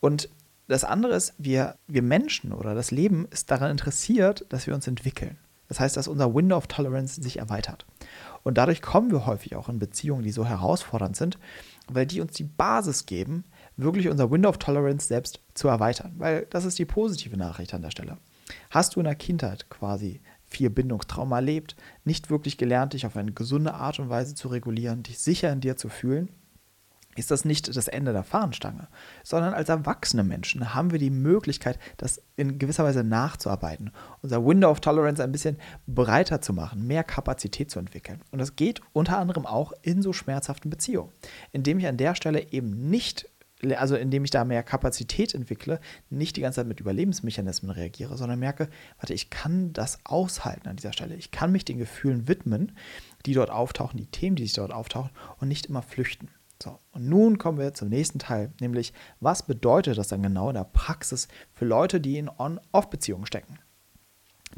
Und 0.00 0.28
das 0.68 0.84
andere 0.84 1.14
ist, 1.14 1.34
wir, 1.38 1.76
wir 1.86 2.02
Menschen 2.02 2.52
oder 2.52 2.74
das 2.74 2.90
Leben 2.90 3.26
ist 3.30 3.50
daran 3.50 3.70
interessiert, 3.70 4.46
dass 4.48 4.66
wir 4.66 4.74
uns 4.74 4.86
entwickeln. 4.86 5.38
Das 5.68 5.80
heißt, 5.80 5.96
dass 5.96 6.08
unser 6.08 6.34
Window 6.34 6.56
of 6.56 6.66
Tolerance 6.66 7.22
sich 7.22 7.38
erweitert. 7.38 7.86
Und 8.42 8.58
dadurch 8.58 8.82
kommen 8.82 9.10
wir 9.10 9.24
häufig 9.24 9.56
auch 9.56 9.68
in 9.68 9.78
Beziehungen, 9.78 10.22
die 10.22 10.32
so 10.32 10.44
herausfordernd 10.44 11.16
sind, 11.16 11.38
weil 11.88 12.04
die 12.06 12.20
uns 12.20 12.34
die 12.34 12.44
Basis 12.44 13.06
geben, 13.06 13.44
wirklich 13.76 14.08
unser 14.08 14.30
Window 14.30 14.50
of 14.50 14.58
Tolerance 14.58 15.06
selbst 15.06 15.40
zu 15.54 15.68
erweitern. 15.68 16.12
Weil 16.18 16.46
das 16.50 16.64
ist 16.64 16.78
die 16.78 16.84
positive 16.84 17.36
Nachricht 17.36 17.72
an 17.72 17.82
der 17.82 17.90
Stelle. 17.90 18.18
Hast 18.70 18.94
du 18.94 19.00
in 19.00 19.04
der 19.04 19.14
Kindheit 19.14 19.70
quasi 19.70 20.20
viel 20.44 20.68
Bindungstrauma 20.68 21.36
erlebt, 21.36 21.76
nicht 22.04 22.28
wirklich 22.28 22.58
gelernt, 22.58 22.92
dich 22.92 23.06
auf 23.06 23.16
eine 23.16 23.32
gesunde 23.32 23.74
Art 23.74 23.98
und 23.98 24.10
Weise 24.10 24.34
zu 24.34 24.48
regulieren, 24.48 25.02
dich 25.02 25.18
sicher 25.18 25.50
in 25.50 25.60
dir 25.60 25.76
zu 25.76 25.88
fühlen, 25.88 26.28
ist 27.14 27.30
das 27.30 27.44
nicht 27.44 27.74
das 27.74 27.88
Ende 27.88 28.12
der 28.12 28.24
Fahnenstange, 28.24 28.88
sondern 29.22 29.54
als 29.54 29.68
erwachsene 29.68 30.24
Menschen 30.24 30.74
haben 30.74 30.92
wir 30.92 30.98
die 30.98 31.10
Möglichkeit, 31.10 31.78
das 31.96 32.22
in 32.36 32.58
gewisser 32.58 32.84
Weise 32.84 33.04
nachzuarbeiten, 33.04 33.90
unser 34.22 34.44
Window 34.44 34.70
of 34.70 34.80
Tolerance 34.80 35.22
ein 35.22 35.32
bisschen 35.32 35.58
breiter 35.86 36.40
zu 36.40 36.52
machen, 36.52 36.86
mehr 36.86 37.04
Kapazität 37.04 37.70
zu 37.70 37.78
entwickeln. 37.78 38.20
Und 38.30 38.38
das 38.38 38.56
geht 38.56 38.80
unter 38.92 39.18
anderem 39.18 39.46
auch 39.46 39.72
in 39.82 40.02
so 40.02 40.12
schmerzhaften 40.12 40.70
Beziehungen, 40.70 41.12
indem 41.52 41.78
ich 41.78 41.86
an 41.86 41.96
der 41.96 42.14
Stelle 42.14 42.52
eben 42.52 42.88
nicht 42.88 43.28
also 43.76 43.94
indem 43.94 44.24
ich 44.24 44.30
da 44.30 44.44
mehr 44.44 44.64
Kapazität 44.64 45.34
entwickle, 45.34 45.78
nicht 46.10 46.36
die 46.36 46.40
ganze 46.40 46.56
Zeit 46.56 46.66
mit 46.66 46.80
Überlebensmechanismen 46.80 47.70
reagiere, 47.70 48.16
sondern 48.16 48.40
merke, 48.40 48.68
warte, 48.98 49.14
ich 49.14 49.30
kann 49.30 49.72
das 49.72 50.00
aushalten 50.04 50.68
an 50.68 50.74
dieser 50.74 50.92
Stelle. 50.92 51.14
Ich 51.14 51.30
kann 51.30 51.52
mich 51.52 51.64
den 51.64 51.78
Gefühlen 51.78 52.26
widmen, 52.26 52.72
die 53.24 53.34
dort 53.34 53.50
auftauchen, 53.50 53.98
die 53.98 54.06
Themen, 54.06 54.34
die 54.34 54.42
sich 54.42 54.54
dort 54.54 54.72
auftauchen 54.72 55.10
und 55.38 55.46
nicht 55.46 55.66
immer 55.66 55.82
flüchten. 55.82 56.28
So, 56.62 56.78
und 56.92 57.08
nun 57.08 57.38
kommen 57.38 57.58
wir 57.58 57.74
zum 57.74 57.88
nächsten 57.88 58.20
Teil, 58.20 58.52
nämlich 58.60 58.92
was 59.18 59.42
bedeutet 59.42 59.98
das 59.98 60.06
dann 60.06 60.22
genau 60.22 60.48
in 60.48 60.54
der 60.54 60.62
Praxis 60.62 61.26
für 61.52 61.64
Leute, 61.64 62.00
die 62.00 62.18
in 62.18 62.28
On-Off-Beziehungen 62.38 63.26
stecken? 63.26 63.58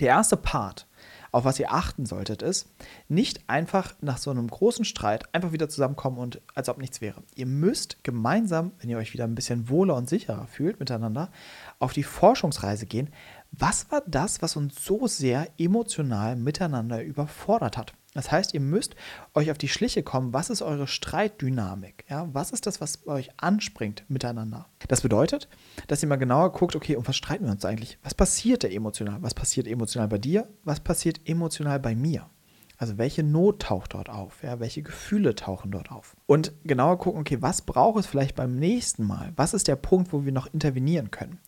Der 0.01 0.09
erste 0.09 0.37
Part, 0.37 0.87
auf 1.33 1.47
was 1.47 1.59
ihr 1.59 1.73
achten 1.73 2.05
solltet, 2.05 2.43
ist, 2.43 2.69
nicht 3.09 3.49
einfach 3.49 3.95
nach 4.03 4.19
so 4.19 4.31
einem 4.31 4.49
großen 4.49 4.85
Streit 4.85 5.35
einfach 5.35 5.53
wieder 5.53 5.71
zusammenkommen 5.71 6.19
und 6.19 6.43
als 6.55 6.69
ob 6.69 6.77
nichts 6.77 7.01
wäre. 7.01 7.23
Ihr 7.37 7.47
müsst 7.47 8.05
gemeinsam, 8.05 8.73
wenn 8.81 8.91
ihr 8.91 8.99
euch 8.99 9.15
wieder 9.15 9.25
ein 9.25 9.35
bisschen 9.35 9.71
wohler 9.71 9.97
und 9.97 10.07
sicherer 10.07 10.47
fühlt 10.47 10.81
miteinander, 10.81 11.31
auf 11.79 11.95
die 11.95 12.03
Forschungsreise 12.03 12.85
gehen. 12.85 13.09
Was 13.51 13.91
war 13.91 14.03
das, 14.07 14.43
was 14.43 14.57
uns 14.57 14.85
so 14.85 15.07
sehr 15.07 15.49
emotional 15.57 16.37
miteinander 16.37 17.03
überfordert 17.03 17.79
hat? 17.79 17.95
Das 18.15 18.31
heißt, 18.31 18.55
ihr 18.55 18.61
müsst 18.61 18.95
euch 19.35 19.51
auf 19.51 19.59
die 19.59 19.69
Schliche 19.69 20.05
kommen, 20.05 20.33
was 20.33 20.49
ist 20.49 20.63
eure 20.63 20.87
Streitdynamik? 20.87 22.05
Ja? 22.09 22.29
Was 22.33 22.53
ist 22.53 22.67
das, 22.67 22.81
was 22.81 23.07
euch 23.09 23.31
anspringt 23.37 24.05
miteinander? 24.09 24.67
Das 24.87 25.01
bedeutet, 25.01 25.49
dass 25.89 26.03
ihr 26.03 26.09
mal 26.09 26.17
genauer 26.17 26.53
guckt, 26.53 26.77
okay, 26.77 26.95
um 26.95 27.07
was 27.07 27.17
streiten 27.17 27.45
wir 27.45 27.53
uns 27.53 27.65
eigentlich? 27.65 27.99
Was 28.05 28.15
passiert 28.15 28.63
da 28.63 28.69
emotional? 28.69 29.21
Was 29.21 29.35
passiert 29.35 29.67
emotional 29.67 30.07
bei 30.09 30.19
dir? 30.19 30.49
Was 30.63 30.79
passiert 30.79 31.29
emotional 31.29 31.81
bei 31.81 31.97
mir? 31.97 32.31
Also 32.77 32.99
welche 32.99 33.23
Not 33.23 33.63
taucht 33.63 33.95
dort 33.95 34.09
auf? 34.09 34.43
Ja, 34.43 34.59
welche 34.59 34.83
Gefühle 34.83 35.35
tauchen 35.35 35.71
dort 35.71 35.93
auf? 35.93 36.17
Und 36.27 36.53
genauer 36.65 36.99
gucken, 36.99 37.21
okay, 37.21 37.41
was 37.41 37.63
braucht 37.63 38.01
es 38.01 38.07
vielleicht 38.07 38.35
beim 38.35 38.57
nächsten 38.57 39.05
Mal? 39.07 39.33
Was 39.37 39.55
ist 39.55 39.69
der 39.69 39.77
Punkt, 39.77 40.13
wo 40.13 40.25
wir 40.25 40.33
noch 40.33 40.53
intervenieren 40.53 41.11
können? 41.11 41.39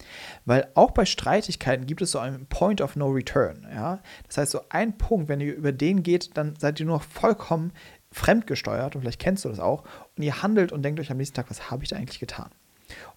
Weil 0.44 0.68
auch 0.74 0.92
bei 0.92 1.04
Streitigkeiten 1.04 1.86
gibt 1.86 2.02
es 2.02 2.12
so 2.12 2.18
einen 2.18 2.46
Point 2.46 2.80
of 2.80 2.96
No 2.96 3.08
Return. 3.08 3.66
Ja? 3.70 4.00
Das 4.26 4.38
heißt, 4.38 4.52
so 4.52 4.60
ein 4.68 4.98
Punkt, 4.98 5.28
wenn 5.28 5.40
ihr 5.40 5.54
über 5.54 5.72
den 5.72 6.02
geht, 6.02 6.36
dann 6.36 6.54
seid 6.56 6.78
ihr 6.78 6.86
nur 6.86 6.96
noch 6.96 7.04
vollkommen 7.04 7.72
fremdgesteuert 8.12 8.94
und 8.94 9.02
vielleicht 9.02 9.20
kennst 9.20 9.44
du 9.44 9.48
das 9.48 9.60
auch 9.60 9.84
und 10.16 10.22
ihr 10.22 10.42
handelt 10.42 10.72
und 10.72 10.82
denkt 10.82 11.00
euch 11.00 11.10
am 11.10 11.16
nächsten 11.18 11.34
Tag, 11.34 11.50
was 11.50 11.70
habe 11.70 11.82
ich 11.82 11.90
da 11.90 11.96
eigentlich 11.96 12.20
getan? 12.20 12.50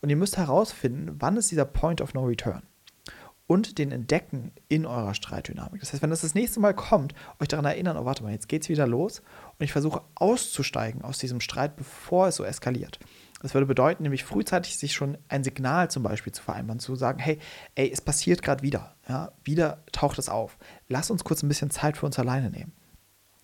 Und 0.01 0.09
ihr 0.09 0.15
müsst 0.15 0.37
herausfinden, 0.37 1.15
wann 1.19 1.37
ist 1.37 1.51
dieser 1.51 1.65
Point 1.65 2.01
of 2.01 2.13
No 2.13 2.23
Return 2.23 2.63
und 3.49 3.79
den 3.79 3.91
entdecken 3.91 4.51
in 4.67 4.85
eurer 4.85 5.15
Streitdynamik. 5.15 5.79
Das 5.79 5.91
heißt, 5.91 6.03
wenn 6.03 6.11
das 6.11 6.21
das 6.21 6.35
nächste 6.35 6.59
Mal 6.59 6.75
kommt, 6.75 7.15
euch 7.39 7.47
daran 7.47 7.65
erinnern, 7.65 7.97
oh 7.97 8.05
warte 8.05 8.21
mal, 8.21 8.31
jetzt 8.31 8.47
geht 8.47 8.61
es 8.61 8.69
wieder 8.69 8.85
los 8.85 9.23
und 9.57 9.63
ich 9.63 9.71
versuche 9.71 10.03
auszusteigen 10.13 11.01
aus 11.01 11.17
diesem 11.17 11.41
Streit, 11.41 11.75
bevor 11.75 12.27
es 12.27 12.35
so 12.35 12.43
eskaliert. 12.43 12.99
Das 13.41 13.55
würde 13.55 13.65
bedeuten, 13.65 14.03
nämlich 14.03 14.23
frühzeitig 14.23 14.77
sich 14.77 14.93
schon 14.93 15.17
ein 15.29 15.43
Signal 15.43 15.89
zum 15.89 16.03
Beispiel 16.03 16.31
zu 16.31 16.43
vereinbaren, 16.43 16.79
zu 16.79 16.93
sagen, 16.95 17.17
hey, 17.17 17.39
ey, 17.73 17.89
es 17.91 18.01
passiert 18.01 18.43
gerade 18.43 18.61
wieder, 18.61 18.93
ja, 19.07 19.31
wieder 19.43 19.83
taucht 19.91 20.19
es 20.19 20.29
auf. 20.29 20.59
Lass 20.87 21.09
uns 21.09 21.23
kurz 21.23 21.41
ein 21.41 21.47
bisschen 21.47 21.71
Zeit 21.71 21.97
für 21.97 22.05
uns 22.05 22.19
alleine 22.19 22.51
nehmen. 22.51 22.73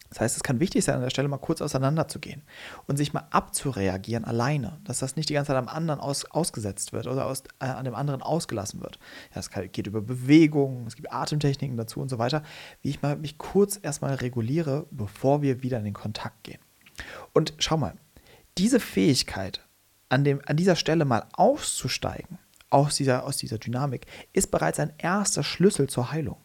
Das 0.09 0.21
heißt, 0.21 0.37
es 0.37 0.43
kann 0.43 0.59
wichtig 0.59 0.83
sein, 0.83 0.95
an 0.95 1.01
der 1.01 1.09
Stelle 1.09 1.27
mal 1.27 1.37
kurz 1.37 1.61
auseinanderzugehen 1.61 2.43
und 2.87 2.97
sich 2.97 3.13
mal 3.13 3.27
abzureagieren 3.31 4.23
alleine, 4.23 4.79
dass 4.83 4.99
das 4.99 5.15
nicht 5.15 5.29
die 5.29 5.33
ganze 5.33 5.47
Zeit 5.47 5.57
am 5.57 5.67
anderen 5.67 5.99
aus, 5.99 6.25
ausgesetzt 6.25 6.93
wird 6.93 7.07
oder 7.07 7.25
aus, 7.25 7.43
äh, 7.59 7.65
an 7.65 7.85
dem 7.85 7.95
anderen 7.95 8.21
ausgelassen 8.21 8.81
wird. 8.81 8.99
Ja, 9.33 9.39
es 9.39 9.49
geht 9.49 9.87
über 9.87 10.01
Bewegungen, 10.01 10.85
es 10.87 10.95
gibt 10.95 11.11
Atemtechniken 11.11 11.77
dazu 11.77 11.99
und 11.99 12.09
so 12.09 12.17
weiter, 12.17 12.43
wie 12.81 12.89
ich 12.89 13.01
mal 13.01 13.15
mich 13.15 13.37
kurz 13.37 13.79
erstmal 13.81 14.15
reguliere, 14.15 14.85
bevor 14.91 15.41
wir 15.41 15.63
wieder 15.63 15.79
in 15.79 15.85
den 15.85 15.93
Kontakt 15.93 16.43
gehen. 16.43 16.59
Und 17.33 17.53
schau 17.57 17.77
mal, 17.77 17.95
diese 18.57 18.79
Fähigkeit, 18.79 19.61
an, 20.07 20.23
dem, 20.23 20.39
an 20.45 20.55
dieser 20.55 20.75
Stelle 20.75 21.03
mal 21.03 21.25
auszusteigen 21.33 22.37
aus 22.69 22.95
dieser, 22.95 23.25
aus 23.25 23.37
dieser 23.37 23.57
Dynamik, 23.57 24.05
ist 24.33 24.51
bereits 24.51 24.79
ein 24.79 24.93
erster 24.97 25.43
Schlüssel 25.43 25.87
zur 25.87 26.11
Heilung 26.11 26.37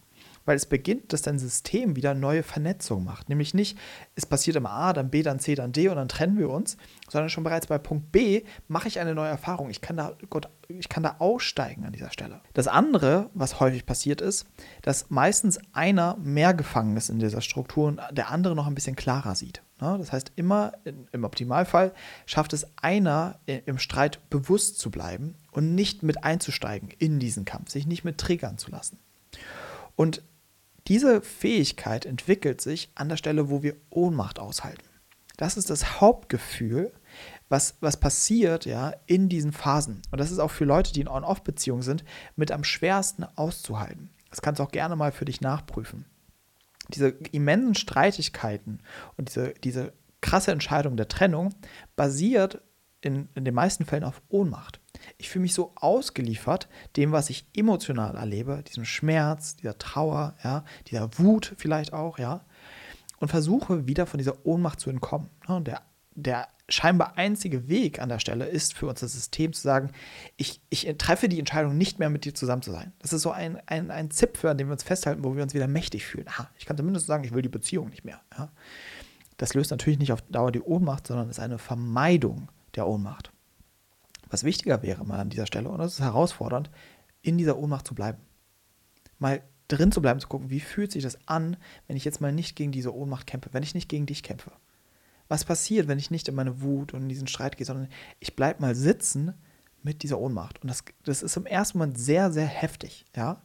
weil 0.50 0.56
es 0.56 0.66
beginnt, 0.66 1.12
dass 1.12 1.22
dein 1.22 1.38
System 1.38 1.94
wieder 1.94 2.12
neue 2.12 2.42
Vernetzung 2.42 3.04
macht. 3.04 3.28
Nämlich 3.28 3.54
nicht, 3.54 3.78
es 4.16 4.26
passiert 4.26 4.56
immer 4.56 4.72
A, 4.72 4.92
dann 4.92 5.08
B, 5.08 5.22
dann 5.22 5.38
C, 5.38 5.54
dann 5.54 5.70
D 5.70 5.88
und 5.88 5.94
dann 5.94 6.08
trennen 6.08 6.36
wir 6.38 6.50
uns, 6.50 6.76
sondern 7.08 7.30
schon 7.30 7.44
bereits 7.44 7.68
bei 7.68 7.78
Punkt 7.78 8.10
B 8.10 8.42
mache 8.66 8.88
ich 8.88 8.98
eine 8.98 9.14
neue 9.14 9.28
Erfahrung. 9.28 9.70
Ich 9.70 9.80
kann 9.80 9.96
da, 9.96 10.16
Gott, 10.28 10.48
ich 10.66 10.88
kann 10.88 11.04
da 11.04 11.14
aussteigen 11.20 11.84
an 11.84 11.92
dieser 11.92 12.10
Stelle. 12.10 12.40
Das 12.52 12.66
andere, 12.66 13.30
was 13.32 13.60
häufig 13.60 13.86
passiert 13.86 14.20
ist, 14.20 14.44
dass 14.82 15.08
meistens 15.08 15.60
einer 15.72 16.16
mehr 16.16 16.52
gefangen 16.52 16.96
ist 16.96 17.10
in 17.10 17.20
dieser 17.20 17.42
Struktur 17.42 17.86
und 17.86 18.00
der 18.10 18.32
andere 18.32 18.56
noch 18.56 18.66
ein 18.66 18.74
bisschen 18.74 18.96
klarer 18.96 19.36
sieht. 19.36 19.62
Ne? 19.80 19.98
Das 19.98 20.10
heißt, 20.10 20.32
immer 20.34 20.72
im 21.12 21.22
Optimalfall 21.22 21.92
schafft 22.26 22.54
es 22.54 22.66
einer 22.74 23.38
im 23.46 23.78
Streit 23.78 24.28
bewusst 24.30 24.80
zu 24.80 24.90
bleiben 24.90 25.36
und 25.52 25.76
nicht 25.76 26.02
mit 26.02 26.24
einzusteigen 26.24 26.88
in 26.98 27.20
diesen 27.20 27.44
Kampf, 27.44 27.70
sich 27.70 27.86
nicht 27.86 28.02
mit 28.02 28.18
triggern 28.18 28.58
zu 28.58 28.72
lassen. 28.72 28.98
Und 29.94 30.22
diese 30.86 31.22
Fähigkeit 31.22 32.06
entwickelt 32.06 32.60
sich 32.60 32.90
an 32.94 33.08
der 33.08 33.16
Stelle, 33.16 33.50
wo 33.50 33.62
wir 33.62 33.76
Ohnmacht 33.90 34.38
aushalten. 34.38 34.84
Das 35.36 35.56
ist 35.56 35.70
das 35.70 36.00
Hauptgefühl, 36.00 36.92
was, 37.48 37.76
was 37.80 37.98
passiert 37.98 38.66
ja 38.66 38.94
in 39.06 39.28
diesen 39.28 39.52
Phasen. 39.52 40.02
Und 40.10 40.20
das 40.20 40.30
ist 40.30 40.38
auch 40.38 40.50
für 40.50 40.64
Leute, 40.64 40.92
die 40.92 41.00
in 41.00 41.08
On-Off-Beziehungen 41.08 41.82
sind, 41.82 42.04
mit 42.36 42.52
am 42.52 42.64
schwersten 42.64 43.24
auszuhalten. 43.24 44.10
Das 44.30 44.42
kannst 44.42 44.60
du 44.60 44.62
auch 44.62 44.70
gerne 44.70 44.96
mal 44.96 45.12
für 45.12 45.24
dich 45.24 45.40
nachprüfen. 45.40 46.04
Diese 46.88 47.08
immensen 47.32 47.74
Streitigkeiten 47.74 48.82
und 49.16 49.28
diese, 49.28 49.54
diese 49.64 49.92
krasse 50.20 50.52
Entscheidung 50.52 50.96
der 50.96 51.08
Trennung 51.08 51.54
basiert 51.96 52.62
in, 53.00 53.28
in 53.34 53.44
den 53.44 53.54
meisten 53.54 53.84
Fällen 53.84 54.04
auf 54.04 54.22
Ohnmacht. 54.28 54.80
Ich 55.18 55.30
fühle 55.30 55.42
mich 55.42 55.54
so 55.54 55.72
ausgeliefert 55.76 56.68
dem, 56.96 57.12
was 57.12 57.30
ich 57.30 57.46
emotional 57.54 58.16
erlebe, 58.16 58.62
diesem 58.66 58.84
Schmerz, 58.84 59.56
dieser 59.56 59.78
Trauer, 59.78 60.34
ja, 60.44 60.64
dieser 60.88 61.18
Wut 61.18 61.54
vielleicht 61.56 61.92
auch, 61.92 62.18
ja, 62.18 62.44
und 63.18 63.28
versuche 63.28 63.86
wieder 63.86 64.06
von 64.06 64.18
dieser 64.18 64.44
Ohnmacht 64.44 64.80
zu 64.80 64.90
entkommen. 64.90 65.30
Und 65.46 65.66
der, 65.66 65.82
der 66.14 66.48
scheinbar 66.68 67.16
einzige 67.16 67.68
Weg 67.68 68.00
an 68.00 68.08
der 68.08 68.18
Stelle 68.18 68.46
ist 68.46 68.74
für 68.74 68.86
unser 68.86 69.08
System 69.08 69.52
zu 69.52 69.62
sagen, 69.62 69.90
ich, 70.36 70.60
ich 70.70 70.86
treffe 70.98 71.28
die 71.28 71.38
Entscheidung, 71.38 71.76
nicht 71.76 71.98
mehr 71.98 72.10
mit 72.10 72.24
dir 72.24 72.34
zusammen 72.34 72.62
zu 72.62 72.70
sein. 72.70 72.92
Das 73.00 73.12
ist 73.12 73.22
so 73.22 73.30
ein, 73.30 73.60
ein, 73.66 73.90
ein 73.90 74.10
Zipfel, 74.10 74.50
an 74.50 74.58
dem 74.58 74.68
wir 74.68 74.72
uns 74.72 74.84
festhalten, 74.84 75.24
wo 75.24 75.34
wir 75.34 75.42
uns 75.42 75.54
wieder 75.54 75.66
mächtig 75.68 76.06
fühlen. 76.06 76.28
Aha, 76.28 76.48
ich 76.58 76.66
kann 76.66 76.76
zumindest 76.76 77.06
sagen, 77.06 77.24
ich 77.24 77.32
will 77.32 77.42
die 77.42 77.48
Beziehung 77.48 77.88
nicht 77.88 78.04
mehr. 78.04 78.20
Ja. 78.36 78.50
Das 79.36 79.54
löst 79.54 79.70
natürlich 79.70 79.98
nicht 79.98 80.12
auf 80.12 80.22
Dauer 80.22 80.52
die 80.52 80.60
Ohnmacht, 80.60 81.06
sondern 81.06 81.30
ist 81.30 81.40
eine 81.40 81.58
Vermeidung 81.58 82.48
der 82.74 82.86
Ohnmacht. 82.86 83.32
Was 84.28 84.44
wichtiger 84.44 84.82
wäre 84.82 85.04
mal 85.04 85.18
an 85.18 85.30
dieser 85.30 85.46
Stelle, 85.46 85.68
und 85.68 85.78
das 85.78 85.94
ist 85.94 86.00
herausfordernd, 86.00 86.70
in 87.22 87.36
dieser 87.36 87.58
Ohnmacht 87.58 87.86
zu 87.86 87.94
bleiben. 87.94 88.18
Mal 89.18 89.42
drin 89.68 89.92
zu 89.92 90.00
bleiben, 90.02 90.20
zu 90.20 90.28
gucken, 90.28 90.50
wie 90.50 90.60
fühlt 90.60 90.92
sich 90.92 91.02
das 91.02 91.18
an, 91.28 91.56
wenn 91.86 91.96
ich 91.96 92.04
jetzt 92.04 92.20
mal 92.20 92.32
nicht 92.32 92.56
gegen 92.56 92.72
diese 92.72 92.94
Ohnmacht 92.94 93.26
kämpfe, 93.26 93.50
wenn 93.52 93.62
ich 93.62 93.74
nicht 93.74 93.88
gegen 93.88 94.06
dich 94.06 94.22
kämpfe. 94.22 94.52
Was 95.28 95.44
passiert, 95.44 95.86
wenn 95.86 95.98
ich 95.98 96.10
nicht 96.10 96.28
in 96.28 96.34
meine 96.34 96.60
Wut 96.60 96.92
und 96.92 97.02
in 97.02 97.08
diesen 97.08 97.28
Streit 97.28 97.56
gehe, 97.56 97.66
sondern 97.66 97.88
ich 98.18 98.34
bleibe 98.34 98.62
mal 98.62 98.74
sitzen 98.74 99.34
mit 99.82 100.02
dieser 100.02 100.18
Ohnmacht. 100.18 100.60
Und 100.62 100.68
das, 100.68 100.84
das 101.04 101.22
ist 101.22 101.36
im 101.36 101.46
ersten 101.46 101.78
Moment 101.78 101.98
sehr, 101.98 102.32
sehr 102.32 102.46
heftig, 102.46 103.04
ja. 103.14 103.42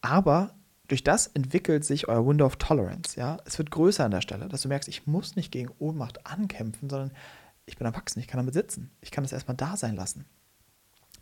Aber 0.00 0.54
durch 0.88 1.02
das 1.02 1.28
entwickelt 1.28 1.84
sich 1.84 2.08
euer 2.08 2.26
Window 2.26 2.44
of 2.44 2.56
Tolerance, 2.56 3.18
ja. 3.18 3.38
Es 3.44 3.58
wird 3.58 3.70
größer 3.70 4.04
an 4.04 4.10
der 4.10 4.20
Stelle, 4.20 4.48
dass 4.48 4.62
du 4.62 4.68
merkst, 4.68 4.88
ich 4.88 5.06
muss 5.06 5.36
nicht 5.36 5.52
gegen 5.52 5.70
Ohnmacht 5.78 6.26
ankämpfen, 6.26 6.90
sondern 6.90 7.12
ich 7.66 7.76
bin 7.76 7.86
erwachsen, 7.86 8.20
ich 8.20 8.28
kann 8.28 8.38
damit 8.38 8.54
sitzen. 8.54 8.90
Ich 9.00 9.10
kann 9.10 9.24
das 9.24 9.32
erstmal 9.32 9.56
da 9.56 9.76
sein 9.76 9.96
lassen. 9.96 10.26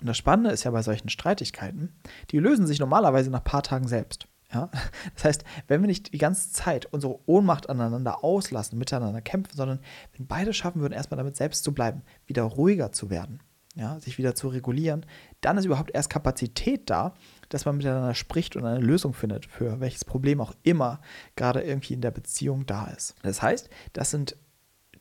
Und 0.00 0.06
das 0.08 0.16
Spannende 0.16 0.50
ist 0.50 0.64
ja 0.64 0.70
bei 0.70 0.82
solchen 0.82 1.08
Streitigkeiten, 1.08 1.92
die 2.30 2.38
lösen 2.38 2.66
sich 2.66 2.80
normalerweise 2.80 3.30
nach 3.30 3.40
ein 3.40 3.44
paar 3.44 3.62
Tagen 3.62 3.87
selbst. 3.87 4.26
Ja? 4.52 4.70
Das 5.14 5.25
heißt, 5.25 5.44
wenn 5.68 5.80
wir 5.80 5.87
nicht 5.87 6.12
die 6.12 6.18
ganze 6.18 6.52
Zeit 6.52 6.87
unsere 6.87 7.18
Ohnmacht 7.28 7.70
aneinander 7.70 8.25
auslassen, 8.25 8.78
miteinander 8.78 9.20
kämpfen, 9.20 9.56
sondern 9.56 9.80
wenn 10.16 10.26
beide 10.26 10.52
schaffen 10.52 10.80
würden, 10.80 10.92
erstmal 10.92 11.18
damit 11.18 11.37
selbst 11.37 11.64
zu 11.64 11.72
bleiben, 11.72 12.02
wieder 12.26 12.42
ruhiger 12.42 12.92
zu 12.92 13.11
werden, 13.11 13.40
ja, 13.75 13.99
sich 14.00 14.18
wieder 14.18 14.34
zu 14.34 14.49
regulieren, 14.49 15.06
dann 15.40 15.56
ist 15.56 15.64
überhaupt 15.64 15.92
erst 15.94 16.11
Kapazität 16.11 16.90
da, 16.90 17.14
dass 17.49 17.64
man 17.64 17.76
miteinander 17.76 18.14
spricht 18.14 18.56
und 18.56 18.64
eine 18.64 18.80
Lösung 18.80 19.14
findet, 19.14 19.46
für 19.46 19.80
welches 19.80 20.04
Problem 20.04 20.40
auch 20.40 20.52
immer 20.62 21.00
gerade 21.37 21.62
irgendwie 21.62 21.94
in 21.94 22.00
der 22.00 22.11
Beziehung 22.11 22.66
da 22.66 22.87
ist. 22.88 23.14
Das 23.22 23.40
heißt, 23.40 23.70
das 23.92 24.11
sind 24.11 24.37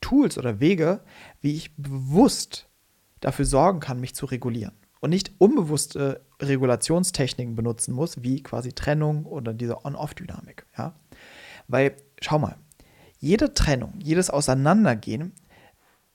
Tools 0.02 0.38
oder 0.38 0.60
Wege, 0.60 1.02
wie 1.40 1.56
ich 1.56 1.76
bewusst 1.78 2.68
dafür 3.20 3.46
sorgen 3.46 3.80
kann, 3.80 4.00
mich 4.00 4.16
zu 4.16 4.26
regulieren. 4.26 4.74
Und 5.00 5.12
nicht 5.12 5.32
unbewusste 5.40 6.26
Regulationstechniken 6.40 7.56
benutzen 7.56 7.94
muss, 7.94 8.22
wie 8.22 8.44
quasi 8.44 8.74
Trennung 8.74 9.26
oder 9.26 9.54
diese 9.54 9.84
On-Off-Dynamik. 9.86 10.66
Ja? 10.78 10.94
Weil, 11.68 11.96
schau 12.20 12.38
mal, 12.38 12.58
jede 13.18 13.54
Trennung, 13.54 13.94
jedes 14.02 14.30
Auseinandergehen 14.30 15.34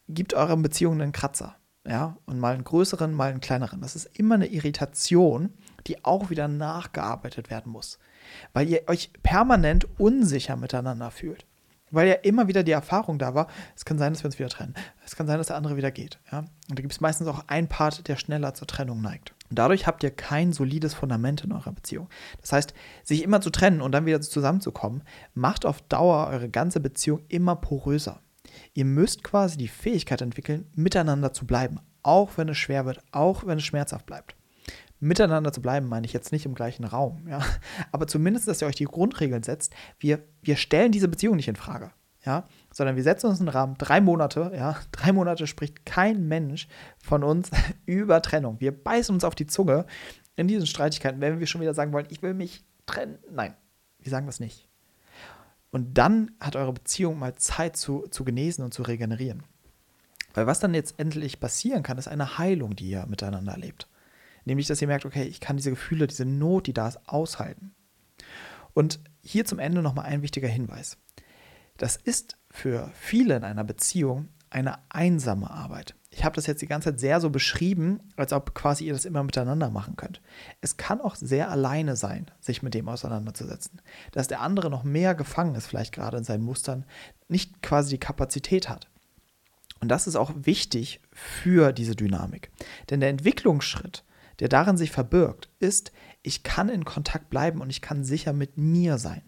gibt 0.09 0.35
euren 0.35 0.63
Beziehungen 0.63 1.01
einen 1.01 1.13
Kratzer. 1.13 1.57
Ja, 1.89 2.17
und 2.27 2.41
mal 2.41 2.55
einen 2.55 2.65
größeren, 2.65 3.15
mal 3.15 3.31
einen 3.31 3.41
kleineren. 3.41 3.81
Das 3.81 3.95
ist 3.95 4.07
immer 4.19 4.35
eine 4.35 4.49
Irritation, 4.49 5.55
die 5.87 6.05
auch 6.05 6.31
wieder 6.31 6.49
nachgearbeitet 6.49 7.49
werden 7.49 7.71
muss. 7.71 8.01
Weil 8.53 8.69
ihr 8.69 8.83
euch 8.89 9.13
permanent 9.23 9.87
unsicher 10.01 10.57
miteinander 10.57 11.13
fühlt. 11.13 11.47
Weil 11.91 12.09
ja 12.09 12.15
immer 12.15 12.49
wieder 12.49 12.63
die 12.63 12.73
Erfahrung 12.73 13.19
da 13.19 13.35
war, 13.35 13.47
es 13.77 13.85
kann 13.85 13.99
sein, 13.99 14.13
dass 14.13 14.23
wir 14.23 14.27
uns 14.27 14.39
wieder 14.39 14.49
trennen. 14.49 14.75
Es 15.05 15.15
kann 15.15 15.27
sein, 15.27 15.39
dass 15.39 15.47
der 15.49 15.57
andere 15.57 15.77
wieder 15.77 15.91
geht. 15.91 16.19
Ja? 16.33 16.41
Und 16.41 16.79
da 16.79 16.83
gibt 16.83 16.93
es 16.93 17.01
meistens 17.01 17.29
auch 17.29 17.45
einen 17.47 17.69
Part, 17.69 18.09
der 18.09 18.17
schneller 18.17 18.55
zur 18.55 18.67
Trennung 18.67 19.01
neigt. 19.01 19.35
Und 19.49 19.59
dadurch 19.59 19.87
habt 19.87 20.03
ihr 20.03 20.11
kein 20.11 20.53
solides 20.53 20.95
Fundament 20.95 21.45
in 21.45 21.53
eurer 21.53 21.73
Beziehung. 21.73 22.09
Das 22.41 22.53
heißt, 22.53 22.75
sich 23.05 23.23
immer 23.23 23.41
zu 23.41 23.51
trennen 23.51 23.81
und 23.81 23.93
dann 23.93 24.07
wieder 24.07 24.21
zusammenzukommen, 24.21 25.03
macht 25.35 25.65
auf 25.65 25.81
Dauer 25.83 26.27
eure 26.29 26.49
ganze 26.49 26.81
Beziehung 26.81 27.21
immer 27.29 27.55
poröser. 27.55 28.21
Ihr 28.75 28.85
müsst 28.85 29.23
quasi 29.23 29.57
die 29.57 29.69
Fähigkeit 29.69 30.23
entwickeln, 30.23 30.67
miteinander 30.75 31.33
zu 31.33 31.47
bleiben, 31.47 31.79
auch 32.03 32.37
wenn 32.37 32.49
es 32.49 32.59
schwer 32.59 32.87
wird, 32.87 33.01
auch 33.13 33.47
wenn 33.47 33.59
es 33.59 33.65
schmerzhaft 33.65 34.07
bleibt 34.07 34.35
miteinander 35.01 35.53
zu 35.53 35.61
bleiben, 35.61 35.89
meine 35.89 36.07
ich 36.07 36.13
jetzt 36.13 36.33
nicht 36.33 36.47
im 36.47 36.55
gleichen 36.55 36.85
Raum, 36.85 37.27
ja. 37.29 37.41
Aber 37.93 38.07
zumindest, 38.07 38.49
dass 38.49 38.63
ihr 38.63 38.69
euch 38.69 38.77
die 38.77 38.85
Grundregeln 38.85 39.43
setzt. 39.43 39.75
Wir, 39.99 40.21
wir 40.43 40.57
stellen 40.57 40.93
diese 40.93 41.09
Beziehung 41.09 41.37
nicht 41.37 41.49
in 41.49 41.57
Frage, 41.57 41.91
ja, 42.25 42.45
sondern 42.73 42.97
wir 42.97 43.03
setzen 43.03 43.27
uns 43.27 43.41
einen 43.41 43.49
Rahmen, 43.49 43.77
drei 43.79 44.01
Monate, 44.01 44.53
ja, 44.55 44.77
drei 44.93 45.13
Monate 45.13 45.47
spricht 45.47 45.85
kein 45.85 46.29
Mensch 46.29 46.69
von 46.99 47.23
uns 47.23 47.51
über 47.87 48.23
Trennung. 48.23 48.61
Wir 48.61 48.73
beißen 48.73 49.15
uns 49.15 49.25
auf 49.25 49.35
die 49.35 49.47
Zunge 49.47 49.87
in 50.35 50.49
diesen 50.49 50.67
Streitigkeiten, 50.67 51.21
wenn 51.21 51.41
wir 51.41 51.47
schon 51.47 51.61
wieder 51.61 51.75
sagen 51.75 51.93
wollen, 51.93 52.07
ich 52.11 52.23
will 52.23 52.35
mich 52.35 52.65
trennen. 52.87 53.19
Nein, 53.31 53.55
wir 53.99 54.11
sagen 54.11 54.27
das 54.27 54.41
nicht. 54.41 54.69
Und 55.71 55.99
dann 55.99 56.31
hat 56.41 56.57
eure 56.57 56.73
Beziehung 56.73 57.19
mal 57.19 57.35
Zeit 57.35 57.77
zu, 57.77 58.07
zu 58.11 58.25
genesen 58.25 58.65
und 58.65 58.73
zu 58.73 58.83
regenerieren. 58.83 59.43
Weil 60.33 60.47
was 60.47 60.61
dann 60.61 60.75
jetzt 60.75 60.99
endlich 60.99 61.41
passieren 61.41 61.83
kann, 61.83 61.99
ist 61.99 62.09
eine 62.09 62.39
Heilung, 62.39 62.77
die 62.77 62.91
ihr 62.91 63.07
miteinander 63.07 63.53
erlebt. 63.53 63.89
Nämlich, 64.47 64.69
dass 64.69 64.81
ihr 64.81 64.89
merkt, 64.89 65.05
okay, 65.05 65.25
ich 65.25 65.41
kann 65.41 65.57
diese 65.57 65.71
Gefühle, 65.71 66.07
diese 66.07 66.25
Not, 66.25 66.69
die 66.69 66.73
da 66.73 66.89
ist, 66.89 67.07
aushalten. 67.07 67.75
Und 68.73 69.01
hier 69.21 69.45
zum 69.45 69.59
Ende 69.59 69.83
nochmal 69.83 70.07
ein 70.07 70.23
wichtiger 70.23 70.49
Hinweis. 70.49 70.97
Das 71.77 71.97
ist 71.97 72.39
für 72.51 72.91
viele 72.95 73.37
in 73.37 73.45
einer 73.45 73.65
Beziehung 73.65 74.29
eine 74.49 74.79
einsame 74.89 75.51
Arbeit. 75.51 75.97
Ich 76.11 76.25
habe 76.25 76.37
das 76.37 76.47
jetzt 76.47 76.63
die 76.63 76.69
ganze 76.69 76.91
Zeit 76.91 77.01
sehr 77.01 77.21
so 77.21 77.29
beschrieben, 77.29 78.01
als 78.17 78.33
ob 78.33 78.55
quasi 78.55 78.87
ihr 78.87 78.93
das 78.93 79.05
immer 79.05 79.23
miteinander 79.23 79.69
machen 79.69 79.97
könnt. 79.97 80.23
Es 80.61 80.77
kann 80.77 81.01
auch 81.01 81.17
sehr 81.17 81.51
alleine 81.51 81.97
sein, 81.97 82.31
sich 82.41 82.63
mit 82.63 82.73
dem 82.73 82.89
auseinanderzusetzen. 82.89 83.83
Dass 84.13 84.29
der 84.29 84.41
andere 84.41 84.71
noch 84.71 84.85
mehr 84.85 85.15
gefangen 85.15 85.57
ist, 85.57 85.67
vielleicht 85.67 85.93
gerade 85.93 86.19
in 86.19 86.25
seinen 86.25 86.45
Mustern, 86.45 86.87
nicht 87.29 87.63
quasi 87.63 87.91
die 87.91 88.01
Kapazität 88.01 88.69
hat. 88.69 88.89
Und 89.81 89.89
das 89.89 90.07
ist 90.07 90.17
auch 90.17 90.33
wichtig 90.35 91.01
für 91.13 91.73
diese 91.73 91.97
Dynamik. 91.97 92.51
Denn 92.89 93.01
der 93.01 93.11
Entwicklungsschritt, 93.11 94.05
der 94.41 94.49
darin 94.49 94.77
sich 94.77 94.91
verbirgt, 94.91 95.49
ist, 95.59 95.93
ich 96.23 96.43
kann 96.43 96.69
in 96.69 96.85
Kontakt 96.85 97.31
bleiben 97.31 97.61
und 97.61 97.71
ich 97.71 97.81
kann 97.81 98.05
sicher 98.05 98.33
mit 98.33 98.57
mir 98.57 98.99
sein. 98.99 99.23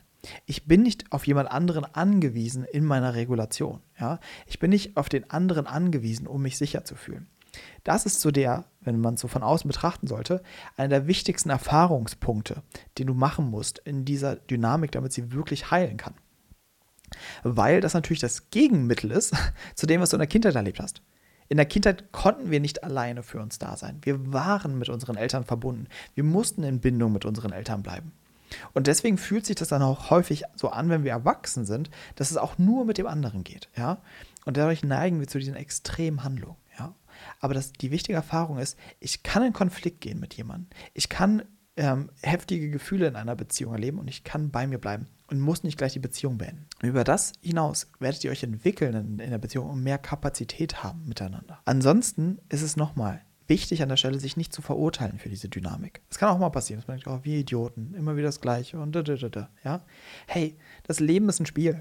Ich 0.47 0.67
bin 0.67 0.83
nicht 0.83 1.12
auf 1.12 1.27
jemand 1.27 1.50
anderen 1.50 1.85
angewiesen 1.85 2.65
in 2.65 2.85
meiner 2.85 3.15
Regulation. 3.15 3.81
Ja? 3.99 4.19
Ich 4.47 4.59
bin 4.59 4.71
nicht 4.71 4.97
auf 4.97 5.09
den 5.09 5.31
anderen 5.31 5.67
angewiesen, 5.67 6.27
um 6.27 6.43
mich 6.43 6.59
sicher 6.59 6.85
zu 6.85 6.97
fühlen. 6.97 7.29
Das 7.85 8.05
ist 8.05 8.21
so 8.21 8.31
der, 8.31 8.65
wenn 8.81 9.00
man 9.00 9.15
es 9.15 9.21
so 9.21 9.29
von 9.29 9.43
außen 9.43 9.69
betrachten 9.69 10.07
sollte, 10.07 10.43
einer 10.77 10.88
der 10.88 11.07
wichtigsten 11.07 11.50
Erfahrungspunkte, 11.50 12.62
den 12.99 13.07
du 13.07 13.15
machen 13.15 13.49
musst 13.49 13.79
in 13.79 14.05
dieser 14.05 14.37
Dynamik, 14.37 14.93
damit 14.93 15.12
sie 15.12 15.33
wirklich 15.33 15.71
heilen 15.71 15.97
kann. 15.97 16.15
Weil 17.43 17.81
das 17.81 17.95
natürlich 17.95 18.21
das 18.21 18.50
Gegenmittel 18.50 19.11
ist 19.11 19.35
zu 19.75 19.87
dem, 19.87 20.00
was 20.00 20.11
du 20.11 20.17
in 20.17 20.21
der 20.21 20.27
Kindheit 20.27 20.57
erlebt 20.57 20.81
hast. 20.81 21.03
In 21.49 21.57
der 21.57 21.67
Kindheit 21.67 22.12
konnten 22.12 22.50
wir 22.50 22.61
nicht 22.61 22.85
alleine 22.85 23.23
für 23.23 23.40
uns 23.40 23.59
da 23.59 23.76
sein. 23.76 23.99
Wir 24.02 24.33
waren 24.33 24.78
mit 24.78 24.88
unseren 24.88 25.17
Eltern 25.17 25.45
verbunden. 25.45 25.87
Wir 26.14 26.25
mussten 26.25 26.62
in 26.62 26.81
Bindung 26.81 27.12
mit 27.12 27.25
unseren 27.25 27.52
Eltern 27.52 27.83
bleiben. 27.83 28.12
Und 28.75 28.87
deswegen 28.87 29.19
fühlt 29.19 29.47
sich 29.47 29.57
das 29.57 29.69
dann 29.69 29.83
auch 29.83 30.11
häufig 30.11 30.45
so 30.57 30.71
an, 30.71 30.88
wenn 30.88 31.05
wir 31.05 31.12
erwachsen 31.12 31.64
sind, 31.64 31.90
dass 32.17 32.31
es 32.31 32.37
auch 32.37 32.59
nur 32.59 32.85
mit 32.85 32.99
dem 32.99 33.07
anderen 33.07 33.45
geht, 33.45 33.69
ja. 33.76 33.99
Und 34.45 34.57
dadurch 34.57 34.83
neigen 34.83 35.21
wir 35.21 35.28
zu 35.28 35.38
diesen 35.38 35.55
extremen 35.55 36.25
Handlungen, 36.25 36.57
ja. 36.78 36.95
Aber 37.40 37.52
das, 37.52 37.73
die 37.73 37.90
wichtige 37.90 38.17
Erfahrung 38.17 38.59
ist, 38.59 38.78
ich 39.00 39.23
kann 39.23 39.43
in 39.43 39.52
Konflikt 39.52 40.00
gehen 40.00 40.21
mit 40.21 40.35
jemandem. 40.35 40.69
Ich 40.95 41.09
kann 41.09 41.43
ähm, 41.79 42.11
heftige 42.23 42.71
Gefühle 42.71 43.07
in 43.07 43.17
einer 43.17 43.37
Beziehung 43.37 43.73
erleben 43.73 43.99
und 43.99 44.09
ich 44.09 44.25
kann 44.25 44.51
bei 44.51 44.67
mir 44.67 44.79
bleiben 44.79 45.07
und 45.29 45.41
muss 45.41 45.63
nicht 45.63 45.79
gleich 45.79 45.93
die 45.93 45.99
Beziehung 45.99 46.37
beenden. 46.37 46.67
Über 46.83 47.05
das 47.05 47.33
hinaus 47.41 47.91
werdet 48.01 48.25
ihr 48.25 48.31
euch 48.31 48.43
entwickeln 48.43 48.95
in, 48.95 49.19
in 49.21 49.31
der 49.31 49.39
Beziehung 49.39 49.71
und 49.71 49.83
mehr 49.83 49.99
Kapazität 49.99 50.83
haben 50.83 51.07
miteinander. 51.07 51.61
Ansonsten 51.65 52.39
ist 52.49 52.63
es 52.63 52.77
nochmal 52.77 53.23
wichtig 53.47 53.83
an 53.83 53.89
der 53.89 53.97
Stelle, 53.97 54.19
sich 54.19 54.37
nicht 54.37 54.53
zu 54.53 54.61
verurteilen 54.61 55.19
für 55.19 55.29
diese 55.29 55.49
Dynamik. 55.49 56.03
Es 56.11 56.19
kann 56.19 56.29
auch 56.29 56.39
mal 56.39 56.51
passieren, 56.51 56.81
dass 56.81 56.89
man 56.89 56.99
denkt, 56.99 57.09
oh, 57.09 57.21
wie 57.25 57.41
Idioten, 57.41 57.95
immer 57.95 58.17
wieder 58.17 58.29
das 58.29 58.41
Gleiche 58.41 58.79
und 58.79 58.95
da, 58.95 59.03
da, 59.03 59.15
da, 59.15 59.29
da. 59.29 59.49
Ja? 59.65 59.85
Hey, 60.27 60.57
das 60.83 61.01
Leben 61.01 61.29
ist 61.29 61.41
ein 61.41 61.47
Spiel. 61.47 61.81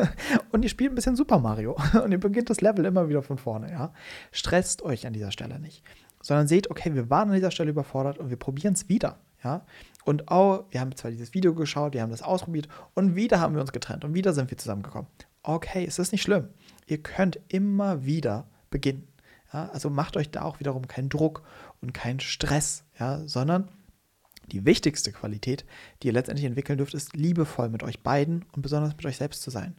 und 0.52 0.62
ihr 0.62 0.68
spielt 0.68 0.92
ein 0.92 0.94
bisschen 0.94 1.16
Super 1.16 1.38
Mario 1.38 1.76
und 2.04 2.12
ihr 2.12 2.20
beginnt 2.20 2.50
das 2.50 2.60
Level 2.60 2.84
immer 2.84 3.08
wieder 3.08 3.22
von 3.22 3.38
vorne. 3.38 3.70
Ja? 3.70 3.92
Stresst 4.32 4.82
euch 4.82 5.06
an 5.06 5.14
dieser 5.14 5.32
Stelle 5.32 5.58
nicht, 5.58 5.82
sondern 6.20 6.48
seht, 6.48 6.70
okay, 6.70 6.94
wir 6.94 7.08
waren 7.08 7.28
an 7.28 7.34
dieser 7.36 7.50
Stelle 7.50 7.70
überfordert 7.70 8.18
und 8.18 8.28
wir 8.28 8.36
probieren 8.36 8.74
es 8.74 8.88
wieder. 8.88 9.18
Ja? 9.42 9.64
Und 10.04 10.30
oh, 10.30 10.64
wir 10.70 10.80
haben 10.80 10.94
zwar 10.94 11.10
dieses 11.10 11.34
Video 11.34 11.54
geschaut, 11.54 11.94
wir 11.94 12.02
haben 12.02 12.10
das 12.10 12.22
ausprobiert 12.22 12.68
und 12.94 13.16
wieder 13.16 13.40
haben 13.40 13.54
wir 13.54 13.60
uns 13.60 13.72
getrennt 13.72 14.04
und 14.04 14.14
wieder 14.14 14.32
sind 14.32 14.50
wir 14.50 14.58
zusammengekommen. 14.58 15.08
Okay, 15.42 15.84
es 15.86 15.98
ist 15.98 16.12
nicht 16.12 16.22
schlimm. 16.22 16.48
Ihr 16.86 17.02
könnt 17.02 17.38
immer 17.48 18.04
wieder 18.04 18.48
beginnen. 18.70 19.08
Ja, 19.52 19.68
also 19.68 19.90
macht 19.90 20.16
euch 20.16 20.30
da 20.30 20.42
auch 20.42 20.60
wiederum 20.60 20.88
keinen 20.88 21.08
Druck 21.08 21.42
und 21.80 21.92
keinen 21.92 22.20
Stress, 22.20 22.84
ja, 22.98 23.26
sondern 23.26 23.68
die 24.52 24.64
wichtigste 24.64 25.12
Qualität, 25.12 25.64
die 26.02 26.08
ihr 26.08 26.12
letztendlich 26.12 26.46
entwickeln 26.46 26.78
dürft, 26.78 26.94
ist 26.94 27.16
liebevoll 27.16 27.68
mit 27.68 27.82
euch 27.82 28.02
beiden 28.02 28.44
und 28.52 28.62
besonders 28.62 28.96
mit 28.96 29.04
euch 29.06 29.16
selbst 29.16 29.42
zu 29.42 29.50
sein. 29.50 29.76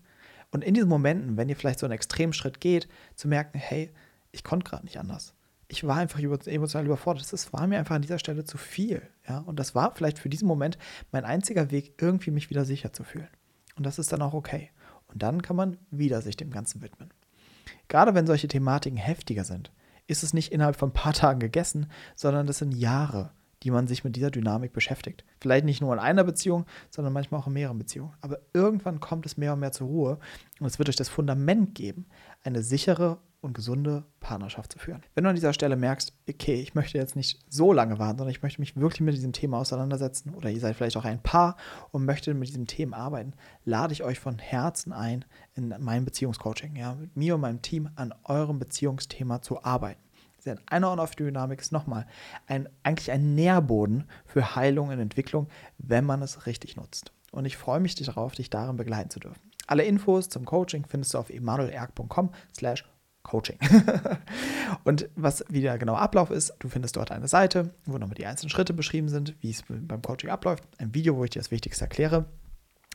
Und 0.52 0.64
in 0.64 0.74
diesen 0.74 0.90
Momenten, 0.90 1.38
wenn 1.38 1.50
ihr 1.50 1.56
vielleicht 1.56 1.80
so 1.80 1.86
einen 1.86 1.94
Extremschritt 1.94 2.62
geht, 2.62 2.88
zu 3.16 3.28
merken, 3.28 3.58
hey, 3.58 3.92
ich 4.32 4.44
konnte 4.44 4.70
gerade 4.70 4.86
nicht 4.86 5.00
anders. 5.00 5.34
Ich 5.68 5.86
war 5.86 5.98
einfach 5.98 6.20
emotional 6.20 6.86
überfordert. 6.86 7.32
Das 7.32 7.52
war 7.52 7.68
mir 7.68 7.80
einfach 7.80 7.96
an 7.96 8.02
dieser 8.02 8.20
Stelle 8.20 8.46
zu 8.46 8.58
viel. 8.58 9.02
Ja? 9.28 9.40
Und 9.40 9.60
das 9.60 9.76
war 9.76 9.94
vielleicht 9.96 10.20
für 10.20 10.30
diesen 10.30 10.48
Moment 10.48 10.78
mein 11.12 11.26
einziger 11.26 11.72
Weg, 11.72 12.02
irgendwie 12.02 12.32
mich 12.32 12.50
wieder 12.50 12.66
sicher 12.66 12.94
zu 12.94 13.04
fühlen. 13.04 13.28
Und 13.76 13.86
das 13.86 14.00
ist 14.00 14.12
dann 14.12 14.22
auch 14.22 14.34
okay. 14.34 14.72
Und 15.08 15.24
dann 15.24 15.42
kann 15.42 15.56
man 15.56 15.78
wieder 15.92 16.22
sich 16.22 16.38
dem 16.38 16.52
Ganzen 16.52 16.82
widmen. 16.82 17.12
Gerade 17.88 18.16
wenn 18.16 18.28
solche 18.28 18.48
Thematiken 18.48 18.98
heftiger 18.98 19.44
sind, 19.44 19.72
ist 20.08 20.24
es 20.24 20.34
nicht 20.34 20.52
innerhalb 20.52 20.76
von 20.76 20.90
ein 20.90 20.94
paar 20.94 21.14
Tagen 21.14 21.40
gegessen, 21.40 21.88
sondern 22.16 22.48
das 22.48 22.60
sind 22.60 22.74
Jahre, 22.74 23.32
die 23.64 23.72
man 23.72 23.88
sich 23.88 24.04
mit 24.04 24.16
dieser 24.16 24.32
Dynamik 24.32 24.74
beschäftigt. 24.74 25.26
Vielleicht 25.40 25.66
nicht 25.66 25.82
nur 25.82 25.94
in 25.94 26.00
einer 26.00 26.24
Beziehung, 26.24 26.66
sondern 26.90 27.14
manchmal 27.14 27.42
auch 27.42 27.48
in 27.48 27.54
mehreren 27.54 27.78
Beziehungen. 27.78 28.14
Aber 28.22 28.40
irgendwann 28.54 29.00
kommt 29.00 29.26
es 29.26 29.38
mehr 29.38 29.54
und 29.54 29.60
mehr 29.60 29.72
zur 29.72 29.88
Ruhe 29.88 30.20
und 30.60 30.68
es 30.68 30.80
wird 30.80 30.90
euch 30.90 30.96
das 30.96 31.10
Fundament 31.10 31.76
geben, 31.76 32.06
eine 32.44 32.64
sichere 32.64 33.20
und 33.42 33.54
gesunde 33.54 34.06
Partnerschaft 34.20 34.72
zu 34.72 34.80
führen. 34.80 35.04
Wenn 35.14 35.24
du 35.24 35.30
an 35.30 35.36
dieser 35.36 35.54
Stelle 35.54 35.76
merkst, 35.76 36.14
okay, 36.28 36.56
ich 36.56 36.76
möchte 36.76 36.98
jetzt 36.98 37.16
nicht 37.16 37.40
so 37.50 37.72
lange 37.72 38.00
warten, 38.00 38.18
sondern 38.18 38.32
ich 38.32 38.42
möchte 38.42 38.60
mich 38.60 38.76
wirklich 38.76 39.02
mit 39.02 39.16
diesem 39.16 39.34
Thema 39.34 39.60
auseinandersetzen 39.60 40.34
oder 40.34 40.50
ihr 40.50 40.60
seid 40.60 40.76
vielleicht 40.76 40.98
auch 40.98 41.06
ein 41.06 41.22
Paar 41.22 41.56
und 41.92 42.06
möchtet 42.06 42.36
mit 42.36 42.50
diesem 42.50 42.68
Thema 42.68 42.98
arbeiten, 42.98 43.34
lade 43.64 43.94
ich 43.94 44.04
euch 44.04 44.20
von 44.20 44.40
Herzen 44.40 44.92
ein, 44.92 45.24
in 45.56 45.74
meinem 45.80 46.06
Beziehungscoaching, 46.06 46.76
ja, 46.76 46.96
mit 46.96 47.16
mir 47.16 47.36
und 47.36 47.42
meinem 47.42 47.62
Team 47.62 47.90
an 47.96 48.14
eurem 48.24 48.60
Beziehungsthema 48.60 49.42
zu 49.42 49.64
arbeiten. 49.64 50.02
Denn 50.46 50.60
eine 50.68 50.90
On-Off-Dynamik 50.90 51.60
ist 51.60 51.72
nochmal 51.72 52.08
ein, 52.48 52.70
eigentlich 52.84 53.12
ein 53.12 53.36
Nährboden 53.36 54.06
für 54.26 54.56
Heilung 54.56 54.90
und 54.90 55.00
Entwicklung, 55.00 55.48
wenn 55.78 56.06
man 56.06 56.22
es 56.22 56.46
richtig 56.46 56.78
nutzt. 56.78 57.12
Und 57.32 57.46
ich 57.46 57.58
freue 57.58 57.82
mich 57.82 57.96
darauf, 57.96 58.34
dich 58.34 58.50
darin 58.50 58.78
begleiten 58.78 59.10
zu 59.10 59.20
dürfen. 59.20 59.42
Alle 59.68 59.84
Infos 59.84 60.30
zum 60.30 60.46
Coaching 60.46 60.86
findest 60.88 61.14
du 61.14 61.18
auf 61.18 61.30
emanuelerg.com 61.30 62.32
slash 62.56 62.86
Coaching. 63.28 63.60
und 64.84 65.10
was 65.16 65.44
wieder 65.50 65.78
genau 65.78 65.96
Ablauf 65.96 66.32
ist, 66.32 66.54
du 66.60 66.70
findest 66.70 66.96
dort 66.96 67.12
eine 67.12 67.28
Seite, 67.28 67.74
wo 67.86 67.98
nochmal 67.98 68.16
die 68.16 68.26
einzelnen 68.26 68.50
Schritte 68.50 68.74
beschrieben 68.74 69.10
sind, 69.10 69.36
wie 69.42 69.52
es 69.52 69.64
beim 69.68 70.02
Coaching 70.02 70.30
abläuft, 70.30 70.64
ein 70.78 70.94
Video, 70.94 71.18
wo 71.18 71.24
ich 71.24 71.32
dir 71.32 71.40
das 71.40 71.52
Wichtigste 71.52 71.84
erkläre. 71.84 72.26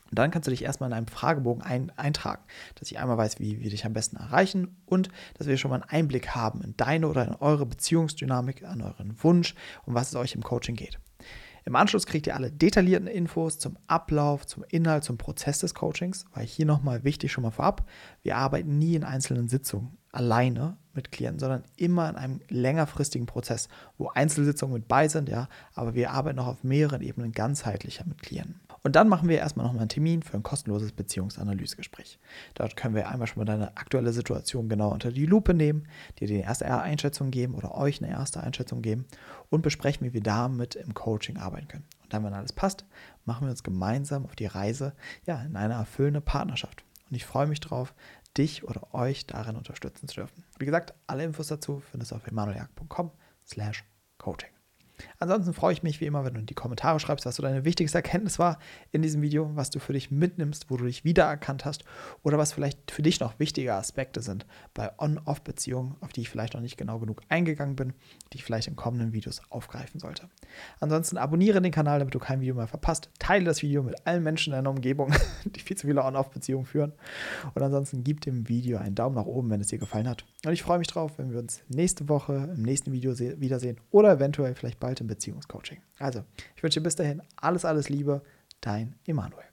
Und 0.09 0.19
dann 0.19 0.31
kannst 0.31 0.47
du 0.47 0.51
dich 0.51 0.63
erstmal 0.63 0.89
in 0.89 0.93
einem 0.93 1.07
Fragebogen 1.07 1.63
ein, 1.63 1.91
eintragen, 1.97 2.43
dass 2.75 2.91
ich 2.91 2.99
einmal 2.99 3.17
weiß, 3.17 3.39
wie 3.39 3.61
wir 3.61 3.69
dich 3.69 3.85
am 3.85 3.93
besten 3.93 4.17
erreichen 4.17 4.75
und 4.85 5.09
dass 5.37 5.47
wir 5.47 5.57
schon 5.57 5.69
mal 5.69 5.81
einen 5.81 5.89
Einblick 5.89 6.29
haben 6.29 6.61
in 6.61 6.75
deine 6.77 7.07
oder 7.07 7.27
in 7.27 7.35
eure 7.35 7.65
Beziehungsdynamik, 7.65 8.63
an 8.63 8.81
euren 8.81 9.23
Wunsch, 9.23 9.55
um 9.85 9.93
was 9.93 10.09
es 10.09 10.15
euch 10.15 10.35
im 10.35 10.43
Coaching 10.43 10.75
geht. 10.75 10.99
Im 11.65 11.75
Anschluss 11.75 12.05
kriegt 12.05 12.27
ihr 12.27 12.35
alle 12.35 12.51
detaillierten 12.51 13.07
Infos 13.07 13.57
zum 13.57 13.77
Ablauf, 13.87 14.45
zum 14.45 14.65
Inhalt, 14.67 15.03
zum 15.03 15.17
Prozess 15.17 15.59
des 15.59 15.73
Coachings, 15.73 16.25
weil 16.33 16.45
hier 16.45 16.65
nochmal 16.65 17.03
wichtig 17.03 17.31
schon 17.31 17.43
mal 17.43 17.51
vorab, 17.51 17.87
wir 18.21 18.35
arbeiten 18.35 18.77
nie 18.77 18.95
in 18.95 19.03
einzelnen 19.03 19.47
Sitzungen 19.47 19.97
alleine 20.13 20.77
mit 20.93 21.11
Klienten, 21.11 21.39
sondern 21.39 21.63
immer 21.75 22.07
in 22.09 22.15
einem 22.15 22.39
längerfristigen 22.49 23.25
Prozess, 23.25 23.67
wo 23.97 24.09
Einzelsitzungen 24.09 24.75
mit 24.75 24.87
bei 24.87 25.07
sind, 25.07 25.27
ja, 25.27 25.49
aber 25.73 25.95
wir 25.95 26.11
arbeiten 26.11 26.39
auch 26.39 26.47
auf 26.47 26.63
mehreren 26.63 27.01
Ebenen 27.01 27.31
ganzheitlicher 27.31 28.05
mit 28.05 28.21
Klienten. 28.21 28.61
Und 28.83 28.95
dann 28.95 29.07
machen 29.07 29.29
wir 29.29 29.37
erstmal 29.37 29.65
nochmal 29.65 29.81
einen 29.81 29.89
Termin 29.89 30.21
für 30.21 30.37
ein 30.37 30.43
kostenloses 30.43 30.91
Beziehungsanalysegespräch. 30.91 32.19
Dort 32.53 32.75
können 32.75 32.95
wir 32.95 33.09
einmal 33.09 33.27
schon 33.27 33.39
mal 33.39 33.45
deine 33.45 33.75
aktuelle 33.77 34.11
Situation 34.11 34.69
genau 34.69 34.91
unter 34.91 35.11
die 35.11 35.25
Lupe 35.25 35.53
nehmen, 35.53 35.87
dir 36.19 36.27
die 36.27 36.39
erste 36.39 36.65
Einschätzung 36.69 37.31
geben 37.31 37.55
oder 37.55 37.75
euch 37.75 38.03
eine 38.03 38.11
erste 38.11 38.41
Einschätzung 38.41 38.81
geben 38.81 39.05
und 39.49 39.61
besprechen, 39.61 40.05
wie 40.05 40.13
wir 40.13 40.21
damit 40.21 40.75
im 40.75 40.93
Coaching 40.93 41.37
arbeiten 41.37 41.69
können. 41.69 41.85
Und 42.03 42.13
dann, 42.13 42.23
wenn 42.23 42.33
alles 42.33 42.53
passt, 42.53 42.85
machen 43.25 43.47
wir 43.47 43.51
uns 43.51 43.63
gemeinsam 43.63 44.25
auf 44.25 44.35
die 44.35 44.45
Reise 44.45 44.93
ja, 45.25 45.41
in 45.41 45.55
eine 45.55 45.75
erfüllende 45.75 46.21
Partnerschaft. 46.21 46.83
Und 47.09 47.15
ich 47.15 47.25
freue 47.25 47.47
mich 47.47 47.61
drauf, 47.61 47.93
dich 48.37 48.63
oder 48.63 48.93
euch 48.93 49.25
darin 49.27 49.55
unterstützen 49.55 50.07
zu 50.07 50.15
dürfen. 50.15 50.43
Wie 50.57 50.65
gesagt, 50.65 50.93
alle 51.07 51.23
Infos 51.23 51.47
dazu 51.47 51.81
findest 51.91 52.11
du 52.11 52.15
auf 52.15 52.27
emanueljagd.com 52.27 53.11
slash 53.45 53.83
coaching. 54.17 54.52
Ansonsten 55.19 55.53
freue 55.53 55.73
ich 55.73 55.83
mich 55.83 56.01
wie 56.01 56.05
immer, 56.05 56.23
wenn 56.25 56.33
du 56.33 56.39
in 56.39 56.45
die 56.45 56.53
Kommentare 56.53 56.99
schreibst, 56.99 57.25
was 57.25 57.35
so 57.35 57.43
deine 57.43 57.65
wichtigste 57.65 57.97
Erkenntnis 57.97 58.39
war 58.39 58.59
in 58.91 59.01
diesem 59.01 59.21
Video, 59.21 59.55
was 59.55 59.69
du 59.69 59.79
für 59.79 59.93
dich 59.93 60.11
mitnimmst, 60.11 60.69
wo 60.69 60.77
du 60.77 60.85
dich 60.85 61.03
wiedererkannt 61.03 61.65
hast 61.65 61.83
oder 62.21 62.37
was 62.37 62.53
vielleicht 62.53 62.91
für 62.91 63.01
dich 63.01 63.19
noch 63.19 63.39
wichtige 63.39 63.73
Aspekte 63.73 64.21
sind 64.21 64.45
bei 64.73 64.91
On-Off-Beziehungen, 64.97 65.95
auf 66.01 66.13
die 66.13 66.21
ich 66.21 66.29
vielleicht 66.29 66.53
noch 66.53 66.61
nicht 66.61 66.77
genau 66.77 66.99
genug 66.99 67.21
eingegangen 67.29 67.75
bin, 67.75 67.93
die 68.31 68.37
ich 68.37 68.43
vielleicht 68.43 68.67
in 68.67 68.75
kommenden 68.75 69.13
Videos 69.13 69.41
aufgreifen 69.49 69.99
sollte. 69.99 70.29
Ansonsten 70.79 71.17
abonniere 71.17 71.61
den 71.61 71.71
Kanal, 71.71 71.99
damit 71.99 72.13
du 72.13 72.19
kein 72.19 72.41
Video 72.41 72.55
mehr 72.55 72.67
verpasst. 72.67 73.09
Teile 73.19 73.45
das 73.45 73.61
Video 73.61 73.83
mit 73.83 74.05
allen 74.05 74.23
Menschen 74.23 74.53
in 74.53 74.57
deiner 74.57 74.69
Umgebung, 74.69 75.13
die 75.45 75.59
viel 75.59 75.77
zu 75.77 75.87
viele 75.87 76.03
On-Off-Beziehungen 76.03 76.65
führen. 76.65 76.93
Und 77.53 77.61
ansonsten 77.61 78.03
gib 78.03 78.21
dem 78.21 78.47
Video 78.47 78.77
einen 78.77 78.95
Daumen 78.95 79.15
nach 79.15 79.25
oben, 79.25 79.49
wenn 79.49 79.61
es 79.61 79.67
dir 79.67 79.79
gefallen 79.79 80.07
hat. 80.07 80.25
Und 80.45 80.51
ich 80.51 80.61
freue 80.61 80.77
mich 80.77 80.87
drauf, 80.87 81.13
wenn 81.17 81.31
wir 81.31 81.39
uns 81.39 81.63
nächste 81.69 82.09
Woche 82.09 82.51
im 82.55 82.63
nächsten 82.63 82.91
Video 82.91 83.17
wiedersehen 83.17 83.77
oder 83.91 84.11
eventuell 84.11 84.55
vielleicht 84.55 84.79
bald 84.79 84.99
im 84.99 85.07
Beziehungscoaching. 85.07 85.81
Also, 85.99 86.23
ich 86.55 86.63
wünsche 86.63 86.79
dir 86.79 86.83
bis 86.83 86.95
dahin 86.95 87.21
alles, 87.37 87.63
alles 87.63 87.87
Liebe, 87.87 88.21
dein 88.59 88.95
Emanuel. 89.07 89.45